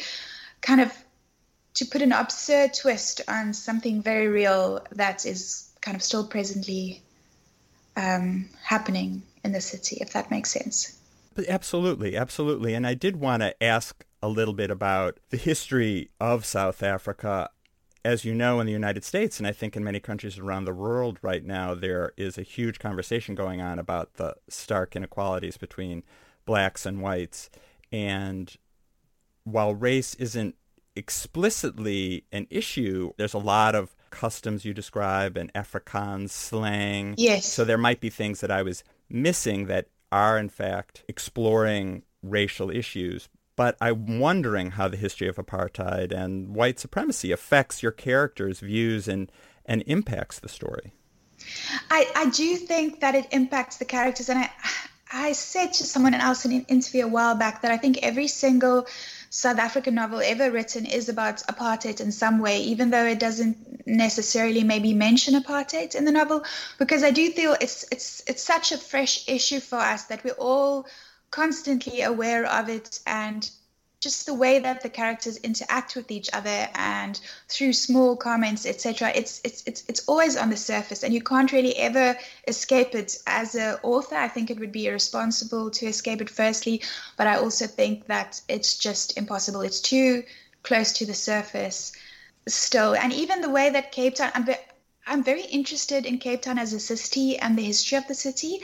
kind 0.62 0.82
of, 0.82 0.92
to 1.76 1.86
put 1.86 2.02
an 2.02 2.12
absurd 2.12 2.74
twist 2.74 3.22
on 3.28 3.54
something 3.54 4.02
very 4.02 4.28
real 4.28 4.86
that 4.92 5.26
is 5.26 5.70
kind 5.82 5.96
of 5.96 6.04
still 6.04 6.26
presently 6.26 7.02
um, 7.96 8.50
happening 8.64 9.22
in 9.44 9.52
the 9.52 9.62
city, 9.62 9.98
if 10.02 10.14
that 10.14 10.30
makes 10.32 10.52
sense. 10.52 10.98
Absolutely, 11.48 12.18
absolutely. 12.18 12.74
And 12.74 12.86
I 12.86 12.96
did 12.96 13.18
want 13.18 13.44
to 13.44 13.64
ask 13.64 14.04
a 14.22 14.28
little 14.28 14.54
bit 14.54 14.70
about 14.70 15.20
the 15.30 15.38
history 15.38 16.10
of 16.20 16.46
South 16.46 16.84
Africa 16.84 17.50
as 18.06 18.24
you 18.24 18.34
know, 18.34 18.60
in 18.60 18.66
the 18.66 18.72
United 18.72 19.04
States, 19.04 19.40
and 19.40 19.48
I 19.48 19.52
think 19.52 19.76
in 19.76 19.84
many 19.84 20.00
countries 20.00 20.38
around 20.38 20.66
the 20.66 20.74
world 20.74 21.20
right 21.22 21.44
now, 21.44 21.74
there 21.74 22.14
is 22.18 22.38
a 22.38 22.44
huge 22.44 22.80
conversation 22.80 23.36
going 23.36 23.62
on 23.62 23.80
about 23.80 24.14
the 24.16 24.36
stark 24.48 24.96
inequalities 24.96 25.58
between 25.58 26.04
blacks 26.46 26.86
and 26.86 27.02
whites. 27.02 27.50
And 27.92 28.56
while 29.44 29.76
race 29.76 30.16
isn't 30.16 30.56
explicitly 30.96 32.24
an 32.32 32.48
issue, 32.50 33.12
there's 33.18 33.34
a 33.34 33.40
lot 33.40 33.76
of 33.76 33.96
customs 34.10 34.66
you 34.66 34.74
describe 34.74 35.38
and 35.38 35.54
Afrikaans 35.54 36.30
slang. 36.30 37.16
Yes. 37.18 37.46
So 37.46 37.64
there 37.64 37.78
might 37.78 38.00
be 38.00 38.10
things 38.10 38.42
that 38.42 38.52
I 38.52 38.62
was 38.64 38.84
missing 39.10 39.66
that 39.68 39.88
are, 40.12 40.38
in 40.38 40.50
fact, 40.50 41.04
exploring 41.08 42.04
racial 42.24 42.70
issues 42.70 43.30
but 43.60 43.76
I'm 43.82 44.20
wondering 44.20 44.72
how 44.72 44.88
the 44.88 44.96
history 44.96 45.28
of 45.28 45.36
apartheid 45.36 46.14
and 46.14 46.56
white 46.56 46.80
supremacy 46.80 47.34
affects 47.34 47.84
your 47.84 47.92
characters' 47.92 48.62
views 48.62 49.06
and, 49.06 49.30
and 49.66 49.84
impacts 49.86 50.40
the 50.40 50.48
story. 50.48 50.94
I, 51.92 52.10
I 52.16 52.30
do 52.30 52.56
think 52.56 53.02
that 53.02 53.16
it 53.16 53.28
impacts 53.34 53.76
the 53.76 53.84
characters. 53.84 54.30
And 54.30 54.40
I, 54.40 54.50
I 55.12 55.34
said 55.34 55.74
to 55.74 55.84
someone 55.84 56.14
else 56.14 56.46
in 56.46 56.54
an 56.54 56.66
interview 56.70 57.04
a 57.04 57.10
while 57.10 57.36
back 57.36 57.62
that 57.64 57.72
I 57.72 57.76
think 57.76 57.98
every 58.02 58.28
single 58.28 58.88
South 59.30 59.60
African 59.60 59.96
novel 59.96 60.22
ever 60.24 60.50
written 60.50 60.86
is 60.86 61.10
about 61.10 61.44
apartheid 61.50 62.00
in 62.00 62.14
some 62.14 62.40
way, 62.40 62.62
even 62.62 62.92
though 62.92 63.06
it 63.06 63.20
doesn't 63.20 63.86
necessarily 63.86 64.64
maybe 64.64 64.94
mention 64.94 65.34
apartheid 65.34 65.96
in 65.96 66.06
the 66.06 66.14
novel 66.14 66.46
because 66.78 67.04
I 67.04 67.12
do 67.12 67.30
feel 67.32 67.58
it's 67.60 67.84
it's 67.92 68.24
it's 68.26 68.44
such 68.44 68.72
a 68.72 68.78
fresh 68.78 69.28
issue 69.28 69.60
for 69.60 69.80
us 69.80 70.06
that 70.06 70.24
we're 70.24 70.32
all 70.40 70.88
constantly 71.32 72.02
aware 72.02 72.46
of 72.46 72.70
it 72.70 73.00
and 73.06 73.50
just 74.00 74.26
the 74.26 74.34
way 74.34 74.60
that 74.60 74.82
the 74.82 74.90
characters 74.90 75.38
interact 75.38 75.96
with 75.96 76.10
each 76.10 76.30
other 76.32 76.70
and 76.76 77.20
through 77.50 77.74
small 77.74 78.16
comments 78.16 78.66
etc 78.66 79.12
it's 79.14 79.42
it's 79.44 79.62
it's 79.66 79.84
it's 79.90 80.08
always 80.08 80.38
on 80.38 80.50
the 80.50 80.56
surface 80.56 81.04
and 81.04 81.14
you 81.14 81.22
can't 81.22 81.52
really 81.52 81.76
ever 81.76 82.18
escape 82.48 82.96
it. 82.96 83.18
As 83.28 83.56
an 83.56 83.78
author 83.84 84.16
i 84.16 84.28
think 84.28 84.50
it 84.50 84.60
would 84.60 84.72
be 84.72 84.88
irresponsible 84.88 85.70
to 85.72 85.86
escape 85.86 86.22
it 86.22 86.30
firstly 86.30 86.82
but 87.18 87.28
i 87.28 87.36
also 87.36 87.68
think 87.68 88.08
that 88.08 88.42
it's 88.48 88.78
just 88.78 89.18
impossible. 89.18 89.62
It's 89.62 89.82
too 89.82 90.24
close 90.64 90.94
to 90.94 91.06
the 91.06 91.14
surface 91.14 91.92
still. 92.48 92.96
And 92.96 93.14
even 93.14 93.42
the 93.42 93.50
way 93.50 93.70
that 93.70 93.92
cape 93.92 94.16
town 94.16 94.32
i'm, 94.34 94.48
I'm 95.06 95.24
very 95.24 95.44
interested 95.44 96.06
in 96.06 96.20
cape 96.20 96.44
town 96.44 96.58
as 96.58 96.72
a 96.72 96.80
city 96.80 97.38
and 97.38 97.58
the 97.58 97.64
history 97.64 97.98
of 97.98 98.08
the 98.08 98.16
city. 98.16 98.62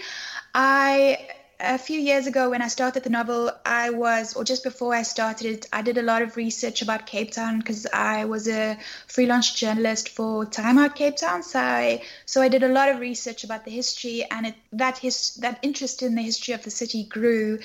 I 0.54 1.28
a 1.60 1.78
few 1.78 2.00
years 2.00 2.28
ago 2.28 2.50
when 2.50 2.62
I 2.62 2.68
started 2.68 3.04
the 3.04 3.10
novel, 3.10 3.52
I 3.66 3.90
was, 3.90 4.36
or 4.36 4.44
just 4.44 4.64
before 4.64 4.94
I 4.94 5.04
started 5.04 5.48
it, 5.48 5.66
I 5.72 5.82
did 5.82 5.98
a 5.98 6.02
lot 6.02 6.22
of 6.22 6.36
research 6.36 6.82
about 6.82 7.06
Cape 7.06 7.32
Town 7.32 7.60
because 7.60 7.88
I 7.94 8.26
was 8.26 8.48
a 8.48 8.78
freelance 9.08 9.54
journalist 9.54 10.10
for 10.10 10.46
Time 10.46 10.78
Out 10.78 10.96
Cape 10.96 11.16
Town. 11.16 11.44
So 11.44 11.60
I, 11.60 12.02
so 12.26 12.42
I 12.42 12.50
did 12.50 12.64
a 12.64 12.68
lot 12.68 12.90
of 12.90 13.00
research 13.00 13.44
about 13.44 13.64
the 13.64 13.72
history, 13.72 14.26
and 14.30 14.48
it, 14.48 14.56
that 14.74 14.98
his, 14.98 15.36
that 15.36 15.60
interest 15.62 16.04
in 16.04 16.16
the 16.16 16.22
history 16.22 16.54
of 16.54 16.64
the 16.64 16.72
city 16.72 17.04
grew, 17.06 17.60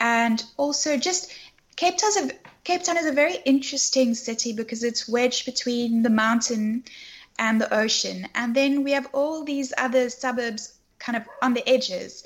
and 0.00 0.42
also 0.56 0.96
just 0.96 1.32
Cape 1.76 1.96
Town's 1.96 2.16
a, 2.16 2.30
Cape 2.64 2.82
Town 2.82 2.96
is 2.96 3.06
a 3.06 3.12
very 3.12 3.36
interesting 3.44 4.14
city 4.14 4.52
because 4.52 4.82
it's 4.82 5.08
wedged 5.08 5.46
between 5.46 6.02
the 6.02 6.10
mountain 6.10 6.84
and 7.38 7.60
the 7.60 7.72
ocean, 7.72 8.26
and 8.34 8.54
then 8.54 8.82
we 8.82 8.90
have 8.92 9.08
all 9.12 9.44
these 9.44 9.72
other 9.78 10.10
suburbs 10.10 10.72
kind 10.98 11.16
of 11.16 11.22
on 11.40 11.54
the 11.54 11.66
edges. 11.68 12.24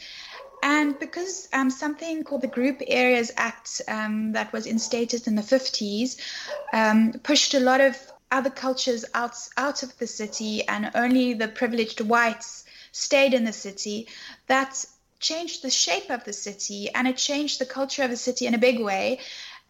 And 0.62 0.96
because 0.98 1.48
um, 1.52 1.70
something 1.70 2.22
called 2.22 2.42
the 2.42 2.46
Group 2.46 2.82
Areas 2.86 3.32
Act 3.36 3.82
um, 3.88 4.32
that 4.32 4.52
was 4.52 4.66
instated 4.66 5.26
in 5.26 5.34
the 5.34 5.42
50s 5.42 6.20
um, 6.72 7.12
pushed 7.24 7.54
a 7.54 7.60
lot 7.60 7.80
of 7.80 7.96
other 8.30 8.50
cultures 8.50 9.04
out, 9.12 9.36
out 9.56 9.82
of 9.82 9.96
the 9.98 10.06
city, 10.06 10.66
and 10.66 10.90
only 10.94 11.34
the 11.34 11.48
privileged 11.48 12.00
whites 12.00 12.64
stayed 12.92 13.34
in 13.34 13.44
the 13.44 13.52
city, 13.52 14.08
that 14.46 14.84
changed 15.18 15.62
the 15.62 15.70
shape 15.70 16.10
of 16.10 16.24
the 16.24 16.32
city 16.32 16.90
and 16.90 17.06
it 17.06 17.16
changed 17.16 17.60
the 17.60 17.66
culture 17.66 18.02
of 18.02 18.10
the 18.10 18.16
city 18.16 18.46
in 18.46 18.54
a 18.54 18.58
big 18.58 18.80
way. 18.80 19.20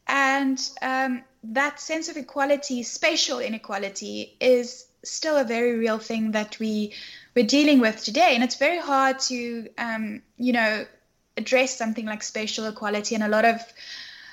And 0.07 0.59
um, 0.81 1.23
that 1.45 1.81
sense 1.81 2.09
of 2.09 2.17
equality, 2.17 2.83
spatial 2.83 3.39
inequality, 3.39 4.37
is 4.41 4.87
still 5.05 5.37
a 5.37 5.45
very 5.45 5.77
real 5.77 5.99
thing 5.99 6.33
that 6.33 6.59
we 6.59 6.93
we're 7.35 7.47
dealing 7.47 7.81
with 7.81 8.03
today. 8.03 8.33
And 8.35 8.45
it's 8.45 8.57
very 8.57 8.79
hard 8.79 9.19
to, 9.21 9.69
um, 9.79 10.23
you 10.37 10.53
know, 10.53 10.85
address 11.37 11.77
something 11.77 12.05
like 12.05 12.23
spatial 12.23 12.67
equality. 12.67 13.15
And 13.15 13.25
a 13.25 13.29
lot 13.29 13.45
of 13.45 13.61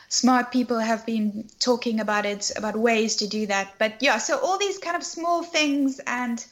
smart 0.09 0.51
people 0.51 0.79
have 0.79 1.05
been 1.05 1.47
talking 1.59 1.99
about 1.99 2.25
it, 2.25 2.51
about 2.55 2.75
ways 2.75 3.17
to 3.17 3.27
do 3.27 3.45
that. 3.47 3.67
But 3.77 3.93
yeah, 4.01 4.17
so 4.17 4.37
all 4.39 4.57
these 4.57 4.77
kind 4.77 4.95
of 4.95 5.03
small 5.03 5.43
things 5.43 5.99
and 6.05 6.45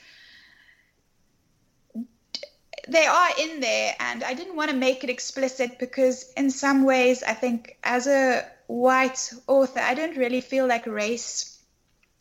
they 2.88 3.06
are 3.06 3.30
in 3.38 3.60
there 3.60 3.94
and 4.00 4.24
i 4.24 4.34
didn't 4.34 4.56
want 4.56 4.72
to 4.72 4.76
make 4.76 5.04
it 5.04 5.10
explicit 5.10 5.78
because 5.78 6.32
in 6.38 6.50
some 6.50 6.84
ways 6.84 7.24
i 7.24 7.34
think 7.34 7.76
as 7.84 8.08
a 8.08 8.46
white 8.68 9.32
author 9.48 9.80
i 9.80 9.94
don't 9.94 10.16
really 10.18 10.42
feel 10.42 10.68
like 10.68 10.86
race 10.86 11.57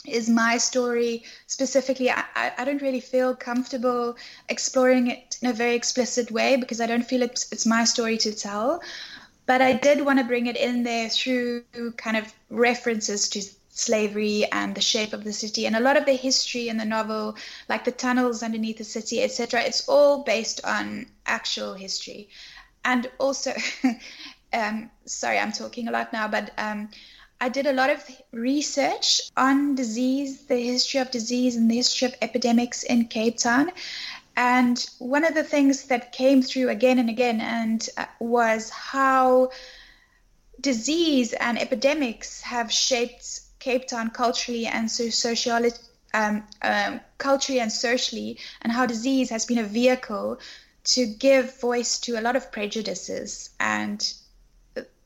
is 0.06 0.28
my 0.28 0.58
story 0.58 1.24
specifically. 1.46 2.10
I, 2.10 2.24
I 2.58 2.64
don't 2.64 2.82
really 2.82 3.00
feel 3.00 3.34
comfortable 3.34 4.16
exploring 4.48 5.08
it 5.08 5.38
in 5.42 5.48
a 5.48 5.52
very 5.52 5.74
explicit 5.74 6.30
way 6.30 6.56
because 6.56 6.80
i 6.80 6.86
don't 6.86 7.06
feel 7.06 7.22
it's, 7.22 7.50
it's 7.52 7.66
my 7.66 7.84
story 7.84 8.18
to 8.18 8.32
tell. 8.34 8.82
But 9.46 9.62
i 9.62 9.72
did 9.72 10.04
want 10.04 10.18
to 10.18 10.24
bring 10.24 10.46
it 10.46 10.56
in 10.56 10.82
there 10.82 11.08
through 11.08 11.64
kind 11.96 12.16
of 12.16 12.32
references 12.50 13.28
to 13.30 13.42
slavery 13.70 14.46
and 14.52 14.74
the 14.74 14.80
shape 14.80 15.12
of 15.12 15.22
the 15.22 15.32
city 15.32 15.66
and 15.66 15.76
a 15.76 15.80
lot 15.80 15.98
of 15.98 16.06
the 16.06 16.14
history 16.14 16.68
in 16.68 16.78
the 16.78 16.84
novel 16.84 17.36
like 17.68 17.84
the 17.84 17.92
tunnels 17.92 18.42
underneath 18.42 18.78
the 18.78 18.84
city 18.84 19.22
etc 19.22 19.60
it's 19.60 19.86
all 19.86 20.24
based 20.24 20.64
on 20.64 21.06
actual 21.26 21.74
history. 21.74 22.28
And 22.86 23.10
also 23.18 23.52
um, 24.52 24.90
sorry 25.04 25.38
i'm 25.38 25.52
talking 25.52 25.88
a 25.88 25.90
lot 25.90 26.12
now 26.12 26.26
but 26.26 26.52
um, 26.56 26.88
I 27.40 27.48
did 27.50 27.66
a 27.66 27.72
lot 27.72 27.90
of 27.90 28.02
research 28.32 29.30
on 29.36 29.74
disease, 29.74 30.46
the 30.46 30.56
history 30.56 31.00
of 31.00 31.10
disease, 31.10 31.56
and 31.56 31.70
the 31.70 31.76
history 31.76 32.08
of 32.08 32.14
epidemics 32.22 32.82
in 32.82 33.06
Cape 33.08 33.38
Town. 33.38 33.72
And 34.36 34.84
one 34.98 35.24
of 35.24 35.34
the 35.34 35.44
things 35.44 35.84
that 35.84 36.12
came 36.12 36.42
through 36.42 36.70
again 36.70 36.98
and 36.98 37.10
again 37.10 37.40
and 37.40 37.86
uh, 37.96 38.06
was 38.20 38.70
how 38.70 39.50
disease 40.60 41.32
and 41.34 41.58
epidemics 41.58 42.40
have 42.40 42.72
shaped 42.72 43.40
Cape 43.58 43.86
Town 43.86 44.10
culturally 44.10 44.66
and 44.66 44.90
so 44.90 45.10
socially, 45.10 45.72
um, 46.14 46.44
um, 46.62 47.00
culturally 47.18 47.60
and 47.60 47.72
socially, 47.72 48.38
and 48.62 48.72
how 48.72 48.86
disease 48.86 49.30
has 49.30 49.44
been 49.44 49.58
a 49.58 49.64
vehicle 49.64 50.38
to 50.84 51.06
give 51.06 51.60
voice 51.60 51.98
to 52.00 52.18
a 52.18 52.22
lot 52.22 52.36
of 52.36 52.52
prejudices 52.52 53.50
and 53.58 54.14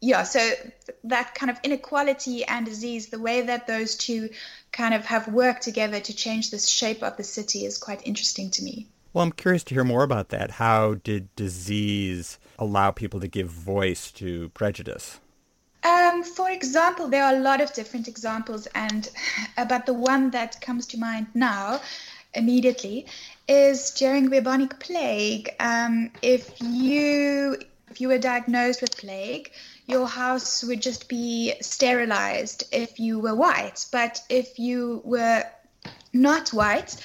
yeah, 0.01 0.23
so 0.23 0.41
that 1.05 1.35
kind 1.35 1.51
of 1.51 1.59
inequality 1.63 2.45
and 2.45 2.65
disease, 2.65 3.09
the 3.09 3.19
way 3.19 3.43
that 3.43 3.67
those 3.67 3.97
two 3.97 4.31
kind 4.73 4.95
of 4.95 5.05
have 5.05 5.29
worked 5.29 5.63
together 5.63 6.01
to 6.01 6.15
change 6.15 6.51
the 6.51 6.59
shape 6.59 7.03
of 7.03 7.17
the 7.17 7.25
city 7.25 7.67
is 7.67 7.77
quite 7.77 8.07
interesting 8.07 8.51
to 8.53 8.65
me. 8.65 8.87
Well, 9.13 9.25
I'm 9.25 9.33
curious 9.33 9.65
to 9.65 9.75
hear 9.75 9.85
more 9.85 10.03
about 10.03 10.29
that. 10.31 10.53
How 10.53 10.95
did 10.95 11.35
disease 11.35 12.39
allow 12.59 12.93
people 12.93 13.21
to 13.21 13.29
give 13.29 13.49
voice 13.49 14.11
to 14.13 14.49
prejudice? 14.51 15.21
Um, 15.83 16.23
for 16.23 16.51
example, 16.51 17.09
there 17.09 17.25
are 17.25 17.35
a 17.35 17.41
lot 17.41 17.61
of 17.61 17.73
different 17.73 18.07
examples, 18.07 18.67
and 18.75 19.09
but 19.69 19.87
the 19.87 19.95
one 19.95 20.31
that 20.31 20.61
comes 20.61 20.87
to 20.89 20.99
mind 20.99 21.27
now, 21.35 21.81
immediately, 22.35 23.07
is 23.49 23.91
during 23.91 24.31
the 24.31 24.41
bubonic 24.41 24.79
plague. 24.79 25.51
Um, 25.59 26.11
if 26.23 26.51
you 26.61 27.57
if 27.91 28.01
you 28.01 28.09
were 28.09 28.19
diagnosed 28.19 28.81
with 28.81 28.97
plague, 28.97 29.51
your 29.91 30.07
house 30.07 30.63
would 30.63 30.81
just 30.81 31.09
be 31.09 31.55
sterilized 31.61 32.65
if 32.73 33.01
you 33.01 33.19
were 33.19 33.35
white. 33.35 33.85
But 33.91 34.23
if 34.29 34.59
you 34.59 35.03
were 35.05 35.45
not 36.13 36.51
white, 36.51 36.97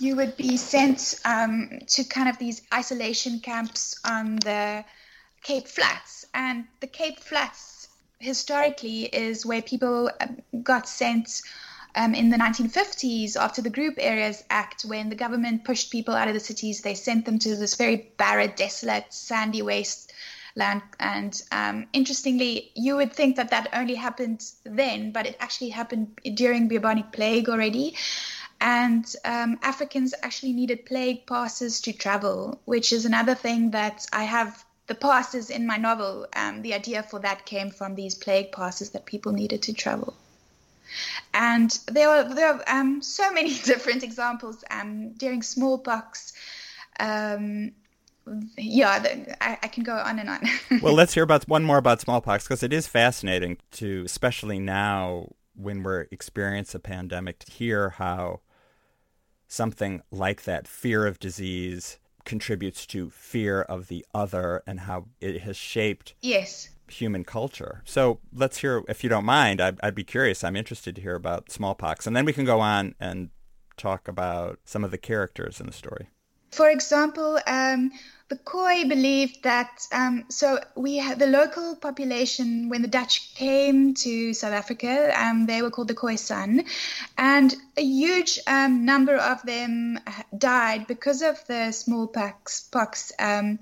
you 0.00 0.16
would 0.16 0.36
be 0.36 0.56
sent 0.56 1.20
um, 1.24 1.78
to 1.86 2.04
kind 2.04 2.28
of 2.28 2.38
these 2.38 2.62
isolation 2.74 3.38
camps 3.40 3.98
on 4.04 4.36
the 4.36 4.84
Cape 5.42 5.68
Flats. 5.68 6.26
And 6.34 6.64
the 6.80 6.86
Cape 6.88 7.20
Flats 7.20 7.88
historically 8.18 9.04
is 9.04 9.46
where 9.46 9.62
people 9.62 10.10
um, 10.20 10.38
got 10.62 10.88
sent. 10.88 11.42
Um, 11.94 12.14
in 12.14 12.30
the 12.30 12.38
1950s, 12.38 13.36
after 13.36 13.60
the 13.60 13.68
Group 13.68 13.96
Areas 13.98 14.42
Act, 14.48 14.86
when 14.86 15.10
the 15.10 15.14
government 15.14 15.64
pushed 15.64 15.92
people 15.92 16.14
out 16.14 16.26
of 16.26 16.32
the 16.32 16.40
cities, 16.40 16.80
they 16.80 16.94
sent 16.94 17.26
them 17.26 17.38
to 17.40 17.54
this 17.54 17.74
very 17.74 18.10
barren, 18.16 18.54
desolate, 18.56 19.12
sandy 19.12 19.60
waste 19.60 20.11
land. 20.54 20.82
And 21.00 21.40
um, 21.50 21.86
interestingly, 21.92 22.70
you 22.74 22.96
would 22.96 23.12
think 23.12 23.36
that 23.36 23.50
that 23.50 23.68
only 23.72 23.94
happened 23.94 24.44
then, 24.64 25.12
but 25.12 25.26
it 25.26 25.36
actually 25.40 25.70
happened 25.70 26.18
during 26.34 26.68
bubonic 26.68 27.12
plague 27.12 27.48
already. 27.48 27.96
And 28.60 29.04
um, 29.24 29.58
Africans 29.62 30.14
actually 30.22 30.52
needed 30.52 30.86
plague 30.86 31.26
passes 31.26 31.80
to 31.82 31.92
travel, 31.92 32.60
which 32.64 32.92
is 32.92 33.04
another 33.04 33.34
thing 33.34 33.72
that 33.72 34.06
I 34.12 34.24
have 34.24 34.64
the 34.86 34.94
passes 34.94 35.50
in 35.50 35.66
my 35.66 35.76
novel. 35.76 36.26
Um, 36.34 36.62
the 36.62 36.74
idea 36.74 37.02
for 37.02 37.18
that 37.20 37.44
came 37.44 37.70
from 37.70 37.94
these 37.94 38.14
plague 38.14 38.52
passes 38.52 38.90
that 38.90 39.04
people 39.04 39.32
needed 39.32 39.62
to 39.62 39.72
travel. 39.72 40.14
And 41.34 41.70
there 41.86 42.08
are 42.08 42.34
there 42.34 42.54
are 42.54 42.62
um, 42.68 43.02
so 43.02 43.32
many 43.32 43.54
different 43.70 44.02
examples. 44.02 44.62
Um, 44.70 45.12
during 45.14 45.42
smallpox, 45.42 46.32
um, 47.00 47.72
yeah, 48.56 49.04
I, 49.40 49.58
I, 49.62 49.68
can 49.68 49.82
go 49.82 49.94
on 49.94 50.18
and 50.18 50.28
on. 50.28 50.40
well, 50.82 50.94
let's 50.94 51.14
hear 51.14 51.22
about 51.22 51.48
one 51.48 51.64
more 51.64 51.78
about 51.78 52.00
smallpox 52.00 52.44
because 52.44 52.62
it 52.62 52.72
is 52.72 52.86
fascinating 52.86 53.58
to, 53.72 54.02
especially 54.04 54.58
now 54.58 55.32
when 55.54 55.82
we're 55.82 56.06
experiencing 56.10 56.78
a 56.78 56.80
pandemic, 56.80 57.38
to 57.40 57.52
hear 57.52 57.90
how 57.90 58.40
something 59.48 60.02
like 60.10 60.44
that 60.44 60.66
fear 60.66 61.06
of 61.06 61.18
disease 61.18 61.98
contributes 62.24 62.86
to 62.86 63.10
fear 63.10 63.62
of 63.62 63.88
the 63.88 64.06
other 64.14 64.62
and 64.66 64.80
how 64.80 65.06
it 65.20 65.42
has 65.42 65.56
shaped 65.56 66.14
yes 66.22 66.70
human 66.92 67.24
culture. 67.24 67.82
So 67.84 68.20
let's 68.32 68.58
hear, 68.58 68.82
if 68.88 69.02
you 69.02 69.10
don't 69.10 69.24
mind, 69.24 69.60
I'd, 69.60 69.78
I'd 69.82 69.94
be 69.94 70.04
curious. 70.04 70.44
I'm 70.44 70.56
interested 70.56 70.94
to 70.96 71.02
hear 71.02 71.14
about 71.14 71.50
smallpox, 71.50 72.06
and 72.06 72.14
then 72.14 72.24
we 72.24 72.32
can 72.32 72.44
go 72.44 72.60
on 72.60 72.94
and 73.00 73.30
talk 73.76 74.08
about 74.08 74.58
some 74.64 74.84
of 74.84 74.90
the 74.90 74.98
characters 74.98 75.60
in 75.60 75.66
the 75.66 75.72
story. 75.72 76.08
For 76.52 76.68
example, 76.68 77.40
um, 77.46 77.92
the 78.28 78.36
Khoi 78.36 78.84
believed 78.88 79.42
that 79.42 79.86
um, 79.92 80.24
so 80.28 80.58
we 80.74 81.00
the 81.14 81.26
local 81.26 81.76
population 81.76 82.68
when 82.68 82.82
the 82.82 82.88
Dutch 82.88 83.34
came 83.34 83.94
to 83.94 84.32
South 84.34 84.52
Africa, 84.52 85.12
um, 85.18 85.46
they 85.46 85.60
were 85.62 85.70
called 85.70 85.88
the 85.88 85.94
Khoi 85.94 86.16
San, 86.16 86.64
and 87.18 87.54
a 87.76 87.82
huge 87.82 88.38
um, 88.46 88.84
number 88.84 89.16
of 89.16 89.42
them 89.42 89.98
died 90.36 90.86
because 90.86 91.20
of 91.20 91.42
the 91.46 91.72
smallpox 91.72 92.62
pox, 92.62 93.12
um, 93.18 93.58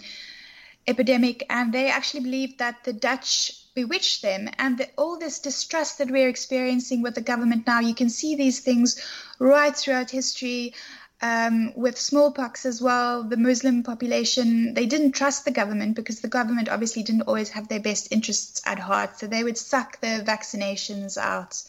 epidemic, 0.86 1.44
and 1.48 1.72
they 1.72 1.90
actually 1.90 2.24
believed 2.24 2.58
that 2.58 2.84
the 2.84 2.92
Dutch 2.92 3.52
bewitched 3.74 4.22
them, 4.22 4.48
and 4.58 4.78
the, 4.78 4.88
all 4.98 5.18
this 5.18 5.38
distrust 5.38 5.98
that 5.98 6.10
we're 6.10 6.28
experiencing 6.28 7.02
with 7.02 7.14
the 7.14 7.20
government 7.20 7.66
now, 7.66 7.80
you 7.80 7.94
can 7.94 8.10
see 8.10 8.34
these 8.34 8.60
things 8.60 9.00
right 9.38 9.76
throughout 9.76 10.10
history 10.10 10.74
um, 11.22 11.72
with 11.76 11.98
smallpox 11.98 12.64
as 12.64 12.80
well, 12.80 13.22
the 13.22 13.36
Muslim 13.36 13.82
population, 13.82 14.74
they 14.74 14.86
didn't 14.86 15.12
trust 15.12 15.44
the 15.44 15.50
government 15.50 15.94
because 15.96 16.20
the 16.20 16.28
government 16.28 16.68
obviously 16.68 17.02
didn't 17.02 17.22
always 17.22 17.50
have 17.50 17.68
their 17.68 17.80
best 17.80 18.10
interests 18.10 18.62
at 18.64 18.78
heart. 18.78 19.18
So 19.18 19.26
they 19.26 19.44
would 19.44 19.58
suck 19.58 20.00
the 20.00 20.24
vaccinations 20.26 21.18
out 21.18 21.62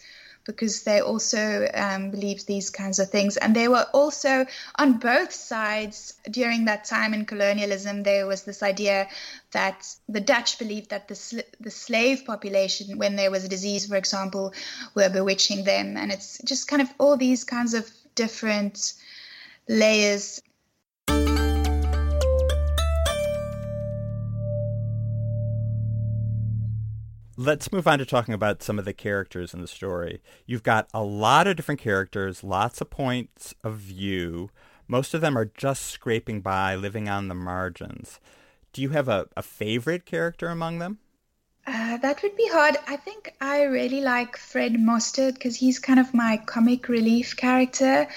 because 0.44 0.84
they 0.84 1.02
also 1.02 1.68
um, 1.74 2.10
believed 2.10 2.48
these 2.48 2.70
kinds 2.70 2.98
of 2.98 3.10
things. 3.10 3.38
And 3.38 3.56
they 3.56 3.68
were 3.68 3.86
also 3.94 4.46
on 4.76 4.98
both 4.98 5.32
sides 5.32 6.14
during 6.30 6.66
that 6.66 6.86
time 6.86 7.14
in 7.14 7.26
colonialism. 7.26 8.04
There 8.04 8.26
was 8.26 8.44
this 8.44 8.64
idea 8.64 9.08
that 9.52 9.86
the 10.10 10.22
Dutch 10.22 10.58
believed 10.58 10.90
that 10.90 11.08
the, 11.08 11.16
sl- 11.16 11.50
the 11.60 11.70
slave 11.70 12.26
population, 12.26 12.98
when 12.98 13.18
there 13.18 13.30
was 13.32 13.44
a 13.44 13.50
disease, 13.50 13.86
for 13.86 13.98
example, 13.98 14.54
were 14.96 15.10
bewitching 15.10 15.64
them. 15.64 15.98
And 15.98 16.12
it's 16.12 16.40
just 16.44 16.68
kind 16.68 16.82
of 16.82 16.90
all 16.98 17.18
these 17.18 17.44
kinds 17.44 17.74
of 17.74 17.90
different 18.16 18.94
layers. 19.72 20.42
Let's 27.38 27.72
move 27.72 27.88
on 27.88 28.00
to 28.00 28.06
talking 28.06 28.34
about 28.34 28.62
some 28.62 28.78
of 28.78 28.86
the 28.86 28.94
characters 28.94 29.54
in 29.54 29.62
the 29.62 29.68
story. 29.68 30.22
You've 30.46 30.62
got 30.62 30.90
a 30.94 31.02
lot 31.02 31.48
of 31.48 31.56
different 31.56 31.82
characters, 31.82 32.44
lots 32.44 32.82
of 32.82 32.90
points 32.90 33.56
of 33.64 33.78
view. 33.78 34.52
Most 34.88 35.14
of 35.14 35.22
them 35.22 35.38
are 35.38 35.50
just 35.58 35.86
scraping 35.86 36.42
by, 36.42 36.76
living 36.76 37.08
on 37.08 37.30
the 37.30 37.34
margins. 37.34 38.20
Do 38.74 38.82
you 38.82 38.90
have 38.90 39.08
a, 39.08 39.28
a 39.38 39.42
favorite 39.42 40.06
character 40.06 40.50
among 40.50 40.80
them? 40.80 41.00
Uh, 41.66 41.98
that 41.98 42.22
would 42.22 42.36
be 42.36 42.48
hard. 42.52 42.76
I 42.88 42.98
think 42.98 43.34
I 43.40 43.64
really 43.64 44.02
like 44.02 44.36
Fred 44.36 44.74
Mostert 44.74 45.36
because 45.36 45.56
he's 45.56 45.80
kind 45.80 46.00
of 46.00 46.14
my 46.14 46.38
comic 46.46 46.90
relief 46.90 47.38
character 47.38 48.08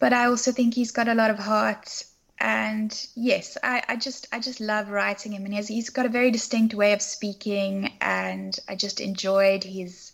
but 0.00 0.12
I 0.12 0.24
also 0.24 0.50
think 0.50 0.74
he's 0.74 0.90
got 0.90 1.06
a 1.06 1.14
lot 1.14 1.30
of 1.30 1.38
heart. 1.38 2.04
And 2.38 2.90
yes, 3.14 3.56
I, 3.62 3.82
I 3.86 3.96
just 3.96 4.26
I 4.32 4.40
just 4.40 4.60
love 4.60 4.88
writing 4.88 5.32
him, 5.32 5.44
and 5.44 5.54
he's 5.54 5.68
he's 5.68 5.90
got 5.90 6.06
a 6.06 6.08
very 6.08 6.30
distinct 6.30 6.74
way 6.74 6.94
of 6.94 7.02
speaking, 7.02 7.92
and 8.00 8.58
I 8.66 8.74
just 8.74 8.98
enjoyed 9.00 9.62
his 9.62 10.12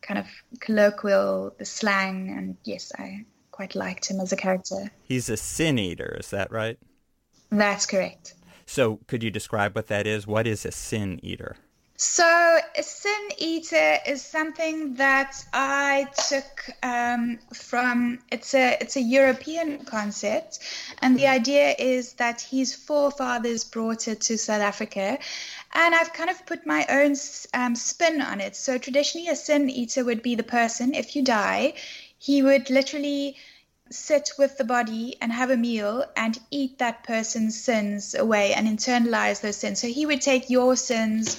kind 0.00 0.18
of 0.18 0.26
colloquial 0.60 1.54
the 1.58 1.66
slang, 1.66 2.30
and 2.30 2.56
yes, 2.64 2.90
I 2.98 3.26
quite 3.50 3.74
liked 3.74 4.10
him 4.10 4.18
as 4.18 4.32
a 4.32 4.36
character. 4.36 4.90
He's 5.04 5.28
a 5.28 5.36
sin 5.36 5.78
eater, 5.78 6.16
is 6.18 6.30
that 6.30 6.50
right? 6.50 6.78
That's 7.50 7.84
correct. 7.84 8.34
So, 8.64 9.00
could 9.06 9.22
you 9.22 9.30
describe 9.30 9.76
what 9.76 9.88
that 9.88 10.06
is? 10.06 10.26
What 10.26 10.46
is 10.46 10.64
a 10.64 10.72
sin 10.72 11.20
eater? 11.22 11.56
So, 12.04 12.58
a 12.76 12.82
sin 12.82 13.28
eater 13.38 13.98
is 14.04 14.22
something 14.22 14.94
that 14.96 15.44
I 15.52 16.08
took 16.28 16.68
um, 16.82 17.38
from 17.54 18.18
it's 18.32 18.54
a 18.54 18.76
it's 18.80 18.96
a 18.96 19.00
European 19.00 19.84
concept, 19.84 20.58
and 21.00 21.16
the 21.16 21.28
idea 21.28 21.76
is 21.78 22.14
that 22.14 22.40
his 22.40 22.74
forefathers 22.74 23.62
brought 23.62 24.08
it 24.08 24.20
to 24.22 24.36
South 24.36 24.62
Africa, 24.62 25.16
and 25.74 25.94
I've 25.94 26.12
kind 26.12 26.28
of 26.28 26.44
put 26.44 26.66
my 26.66 26.84
own 26.88 27.14
um, 27.54 27.76
spin 27.76 28.20
on 28.20 28.40
it. 28.40 28.56
So 28.56 28.78
traditionally, 28.78 29.28
a 29.28 29.36
sin 29.36 29.70
eater 29.70 30.04
would 30.04 30.22
be 30.22 30.34
the 30.34 30.42
person 30.42 30.94
if 30.94 31.14
you 31.14 31.22
die, 31.22 31.74
he 32.18 32.42
would 32.42 32.68
literally 32.68 33.36
sit 33.90 34.32
with 34.38 34.58
the 34.58 34.64
body 34.64 35.14
and 35.20 35.30
have 35.30 35.50
a 35.50 35.56
meal 35.56 36.04
and 36.16 36.40
eat 36.50 36.78
that 36.78 37.04
person's 37.04 37.62
sins 37.62 38.16
away 38.16 38.54
and 38.54 38.66
internalize 38.66 39.40
those 39.40 39.58
sins. 39.58 39.80
So 39.80 39.86
he 39.86 40.04
would 40.04 40.20
take 40.20 40.50
your 40.50 40.74
sins 40.74 41.36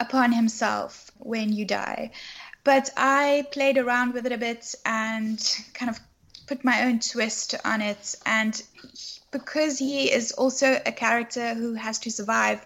upon 0.00 0.32
himself 0.32 1.10
when 1.18 1.52
you 1.52 1.64
die. 1.64 2.10
But 2.64 2.90
I 2.96 3.46
played 3.52 3.78
around 3.78 4.14
with 4.14 4.26
it 4.26 4.32
a 4.32 4.38
bit 4.38 4.74
and 4.84 5.38
kind 5.74 5.90
of 5.90 5.98
put 6.46 6.64
my 6.64 6.84
own 6.84 6.98
twist 7.00 7.54
on 7.64 7.80
it. 7.80 8.14
And 8.26 8.60
because 9.30 9.78
he 9.78 10.10
is 10.10 10.32
also 10.32 10.80
a 10.84 10.92
character 10.92 11.54
who 11.54 11.74
has 11.74 11.98
to 12.00 12.10
survive 12.10 12.64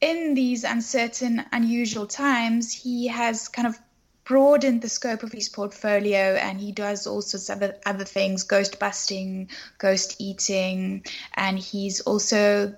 in 0.00 0.34
these 0.34 0.64
uncertain, 0.64 1.44
unusual 1.52 2.06
times, 2.06 2.72
he 2.72 3.08
has 3.08 3.48
kind 3.48 3.68
of 3.68 3.78
broadened 4.24 4.80
the 4.80 4.88
scope 4.88 5.22
of 5.22 5.32
his 5.32 5.48
portfolio 5.48 6.34
and 6.36 6.60
he 6.60 6.72
does 6.72 7.06
all 7.06 7.20
sorts 7.20 7.50
of 7.50 7.62
other, 7.84 8.04
things 8.04 8.44
ghost 8.44 8.78
busting, 8.78 9.50
ghost 9.78 10.16
eating, 10.18 11.04
and 11.34 11.58
he's 11.58 12.00
also 12.00 12.74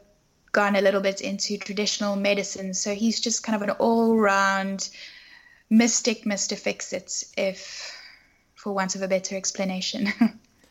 gone 0.52 0.76
a 0.76 0.80
little 0.80 1.00
bit 1.00 1.20
into 1.20 1.56
traditional 1.56 2.14
medicine. 2.16 2.74
So 2.74 2.94
he's 2.94 3.20
just 3.20 3.42
kind 3.42 3.56
of 3.56 3.62
an 3.62 3.70
all 3.76 4.16
round 4.16 4.88
mystic, 5.70 6.24
Mr. 6.24 6.56
Fix 6.56 6.92
It, 6.92 7.24
if 7.36 7.98
for 8.54 8.72
want 8.72 8.94
of 8.94 9.02
a 9.02 9.08
better 9.08 9.36
explanation. 9.36 10.12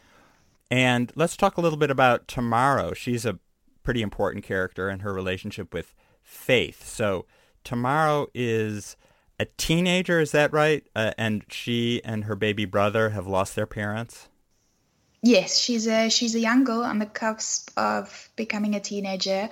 and 0.71 1.11
let's 1.15 1.35
talk 1.35 1.57
a 1.57 1.61
little 1.61 1.79
bit 1.79 1.91
about 1.91 2.27
Tomorrow. 2.27 2.93
She's 2.93 3.25
a 3.25 3.39
pretty 3.83 4.01
important 4.01 4.43
character 4.43 4.89
in 4.89 4.99
her 4.99 5.13
relationship 5.13 5.73
with 5.73 5.93
Faith. 6.21 6.87
So 6.87 7.25
Tomorrow 7.63 8.27
is 8.33 8.95
a 9.39 9.45
teenager, 9.57 10.19
is 10.19 10.31
that 10.31 10.53
right? 10.53 10.83
Uh, 10.95 11.13
and 11.17 11.43
she 11.49 12.01
and 12.03 12.25
her 12.25 12.35
baby 12.35 12.65
brother 12.65 13.09
have 13.09 13.27
lost 13.27 13.55
their 13.55 13.65
parents? 13.65 14.29
Yes, 15.21 15.57
she's 15.57 15.87
a 15.87 16.09
she's 16.09 16.33
a 16.35 16.39
young 16.39 16.63
girl 16.63 16.81
on 16.81 16.99
the 16.99 17.05
cusp 17.05 17.71
of 17.77 18.29
becoming 18.35 18.75
a 18.75 18.79
teenager, 18.79 19.49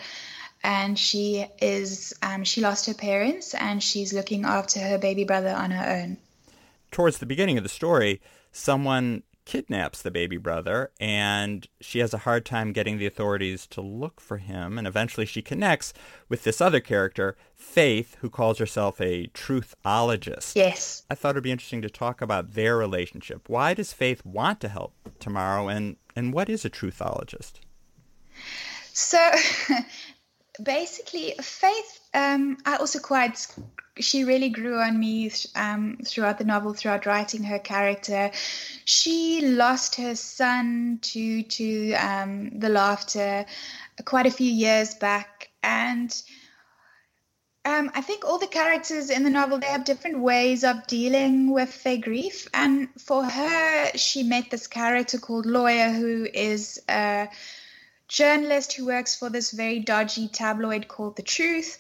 and 0.64 0.98
she 0.98 1.46
is 1.62 2.14
um, 2.22 2.44
she 2.44 2.62
lost 2.62 2.88
her 2.88 2.94
parents 2.94 3.54
and 3.54 3.82
she's 3.82 4.12
looking 4.12 4.46
after 4.46 4.80
her 4.80 4.98
baby 4.98 5.24
brother 5.24 5.50
on 5.50 5.72
her 5.72 6.02
own. 6.02 6.18
Towards 6.92 7.20
the 7.20 7.28
beginning 7.28 7.58
of 7.58 7.64
the 7.64 7.70
story, 7.70 8.20
someone 8.52 9.24
kidnaps 9.50 10.04
the 10.04 10.12
baby 10.12 10.38
brother 10.38 10.92
and 11.00 11.68
she 11.82 11.98
has 11.98 12.14
a 12.14 12.20
hard 12.20 12.46
time 12.46 12.72
getting 12.72 13.00
the 13.00 13.08
authorities 13.08 13.66
to 13.66 13.82
look 13.82 14.22
for 14.22 14.38
him 14.38 14.78
and 14.78 14.86
eventually 14.86 15.26
she 15.26 15.42
connects 15.42 15.92
with 16.30 16.44
this 16.44 16.62
other 16.62 16.80
character 16.80 17.36
faith 17.56 18.16
who 18.22 18.30
calls 18.30 18.60
herself 18.60 19.02
a 19.02 19.26
truthologist. 19.34 20.56
Yes. 20.56 21.02
I 21.10 21.16
thought 21.16 21.32
it'd 21.32 21.44
be 21.44 21.50
interesting 21.50 21.82
to 21.82 21.90
talk 21.90 22.22
about 22.22 22.54
their 22.54 22.78
relationship. 22.78 23.50
Why 23.50 23.74
does 23.74 23.92
faith 23.92 24.24
want 24.24 24.62
to 24.62 24.70
help 24.70 24.94
tomorrow 25.18 25.68
and 25.68 25.96
and 26.16 26.32
what 26.32 26.48
is 26.48 26.64
a 26.64 26.70
truthologist? 26.70 27.54
So 28.94 29.32
basically 30.64 31.34
faith 31.42 31.99
um, 32.14 32.58
i 32.66 32.76
also 32.78 33.00
quite 33.00 33.48
she 34.00 34.24
really 34.24 34.50
grew 34.50 34.80
on 34.80 35.00
me 35.00 35.32
um, 35.56 35.98
throughout 36.06 36.38
the 36.38 36.46
novel, 36.46 36.74
throughout 36.74 37.06
writing 37.06 37.44
her 37.44 37.60
character. 37.60 38.32
She 38.86 39.42
lost 39.42 39.96
her 39.96 40.16
son 40.16 41.00
to 41.02 41.44
to 41.44 41.94
um, 41.94 42.60
the 42.60 42.70
laughter 42.70 43.46
quite 44.06 44.26
a 44.26 44.32
few 44.32 44.50
years 44.50 44.96
back, 44.96 45.50
and 45.62 46.10
um, 47.66 47.92
I 47.94 48.02
think 48.02 48.26
all 48.26 48.40
the 48.40 48.48
characters 48.48 49.10
in 49.10 49.24
the 49.24 49.30
novel 49.30 49.60
they 49.60 49.68
have 49.68 49.84
different 49.84 50.20
ways 50.20 50.64
of 50.64 50.88
dealing 50.88 51.52
with 51.52 51.84
their 51.84 51.98
grief. 51.98 52.48
And 52.54 52.90
for 53.00 53.24
her, 53.24 53.92
she 53.96 54.24
met 54.24 54.50
this 54.50 54.68
character 54.68 55.18
called 55.18 55.46
Lawyer, 55.46 55.90
who 55.90 56.26
is 56.34 56.82
journalist 58.10 58.74
who 58.74 58.86
works 58.86 59.16
for 59.16 59.30
this 59.30 59.52
very 59.52 59.80
dodgy 59.80 60.28
tabloid 60.28 60.90
called 60.90 61.16
The 61.16 61.24
Truth 61.24 61.78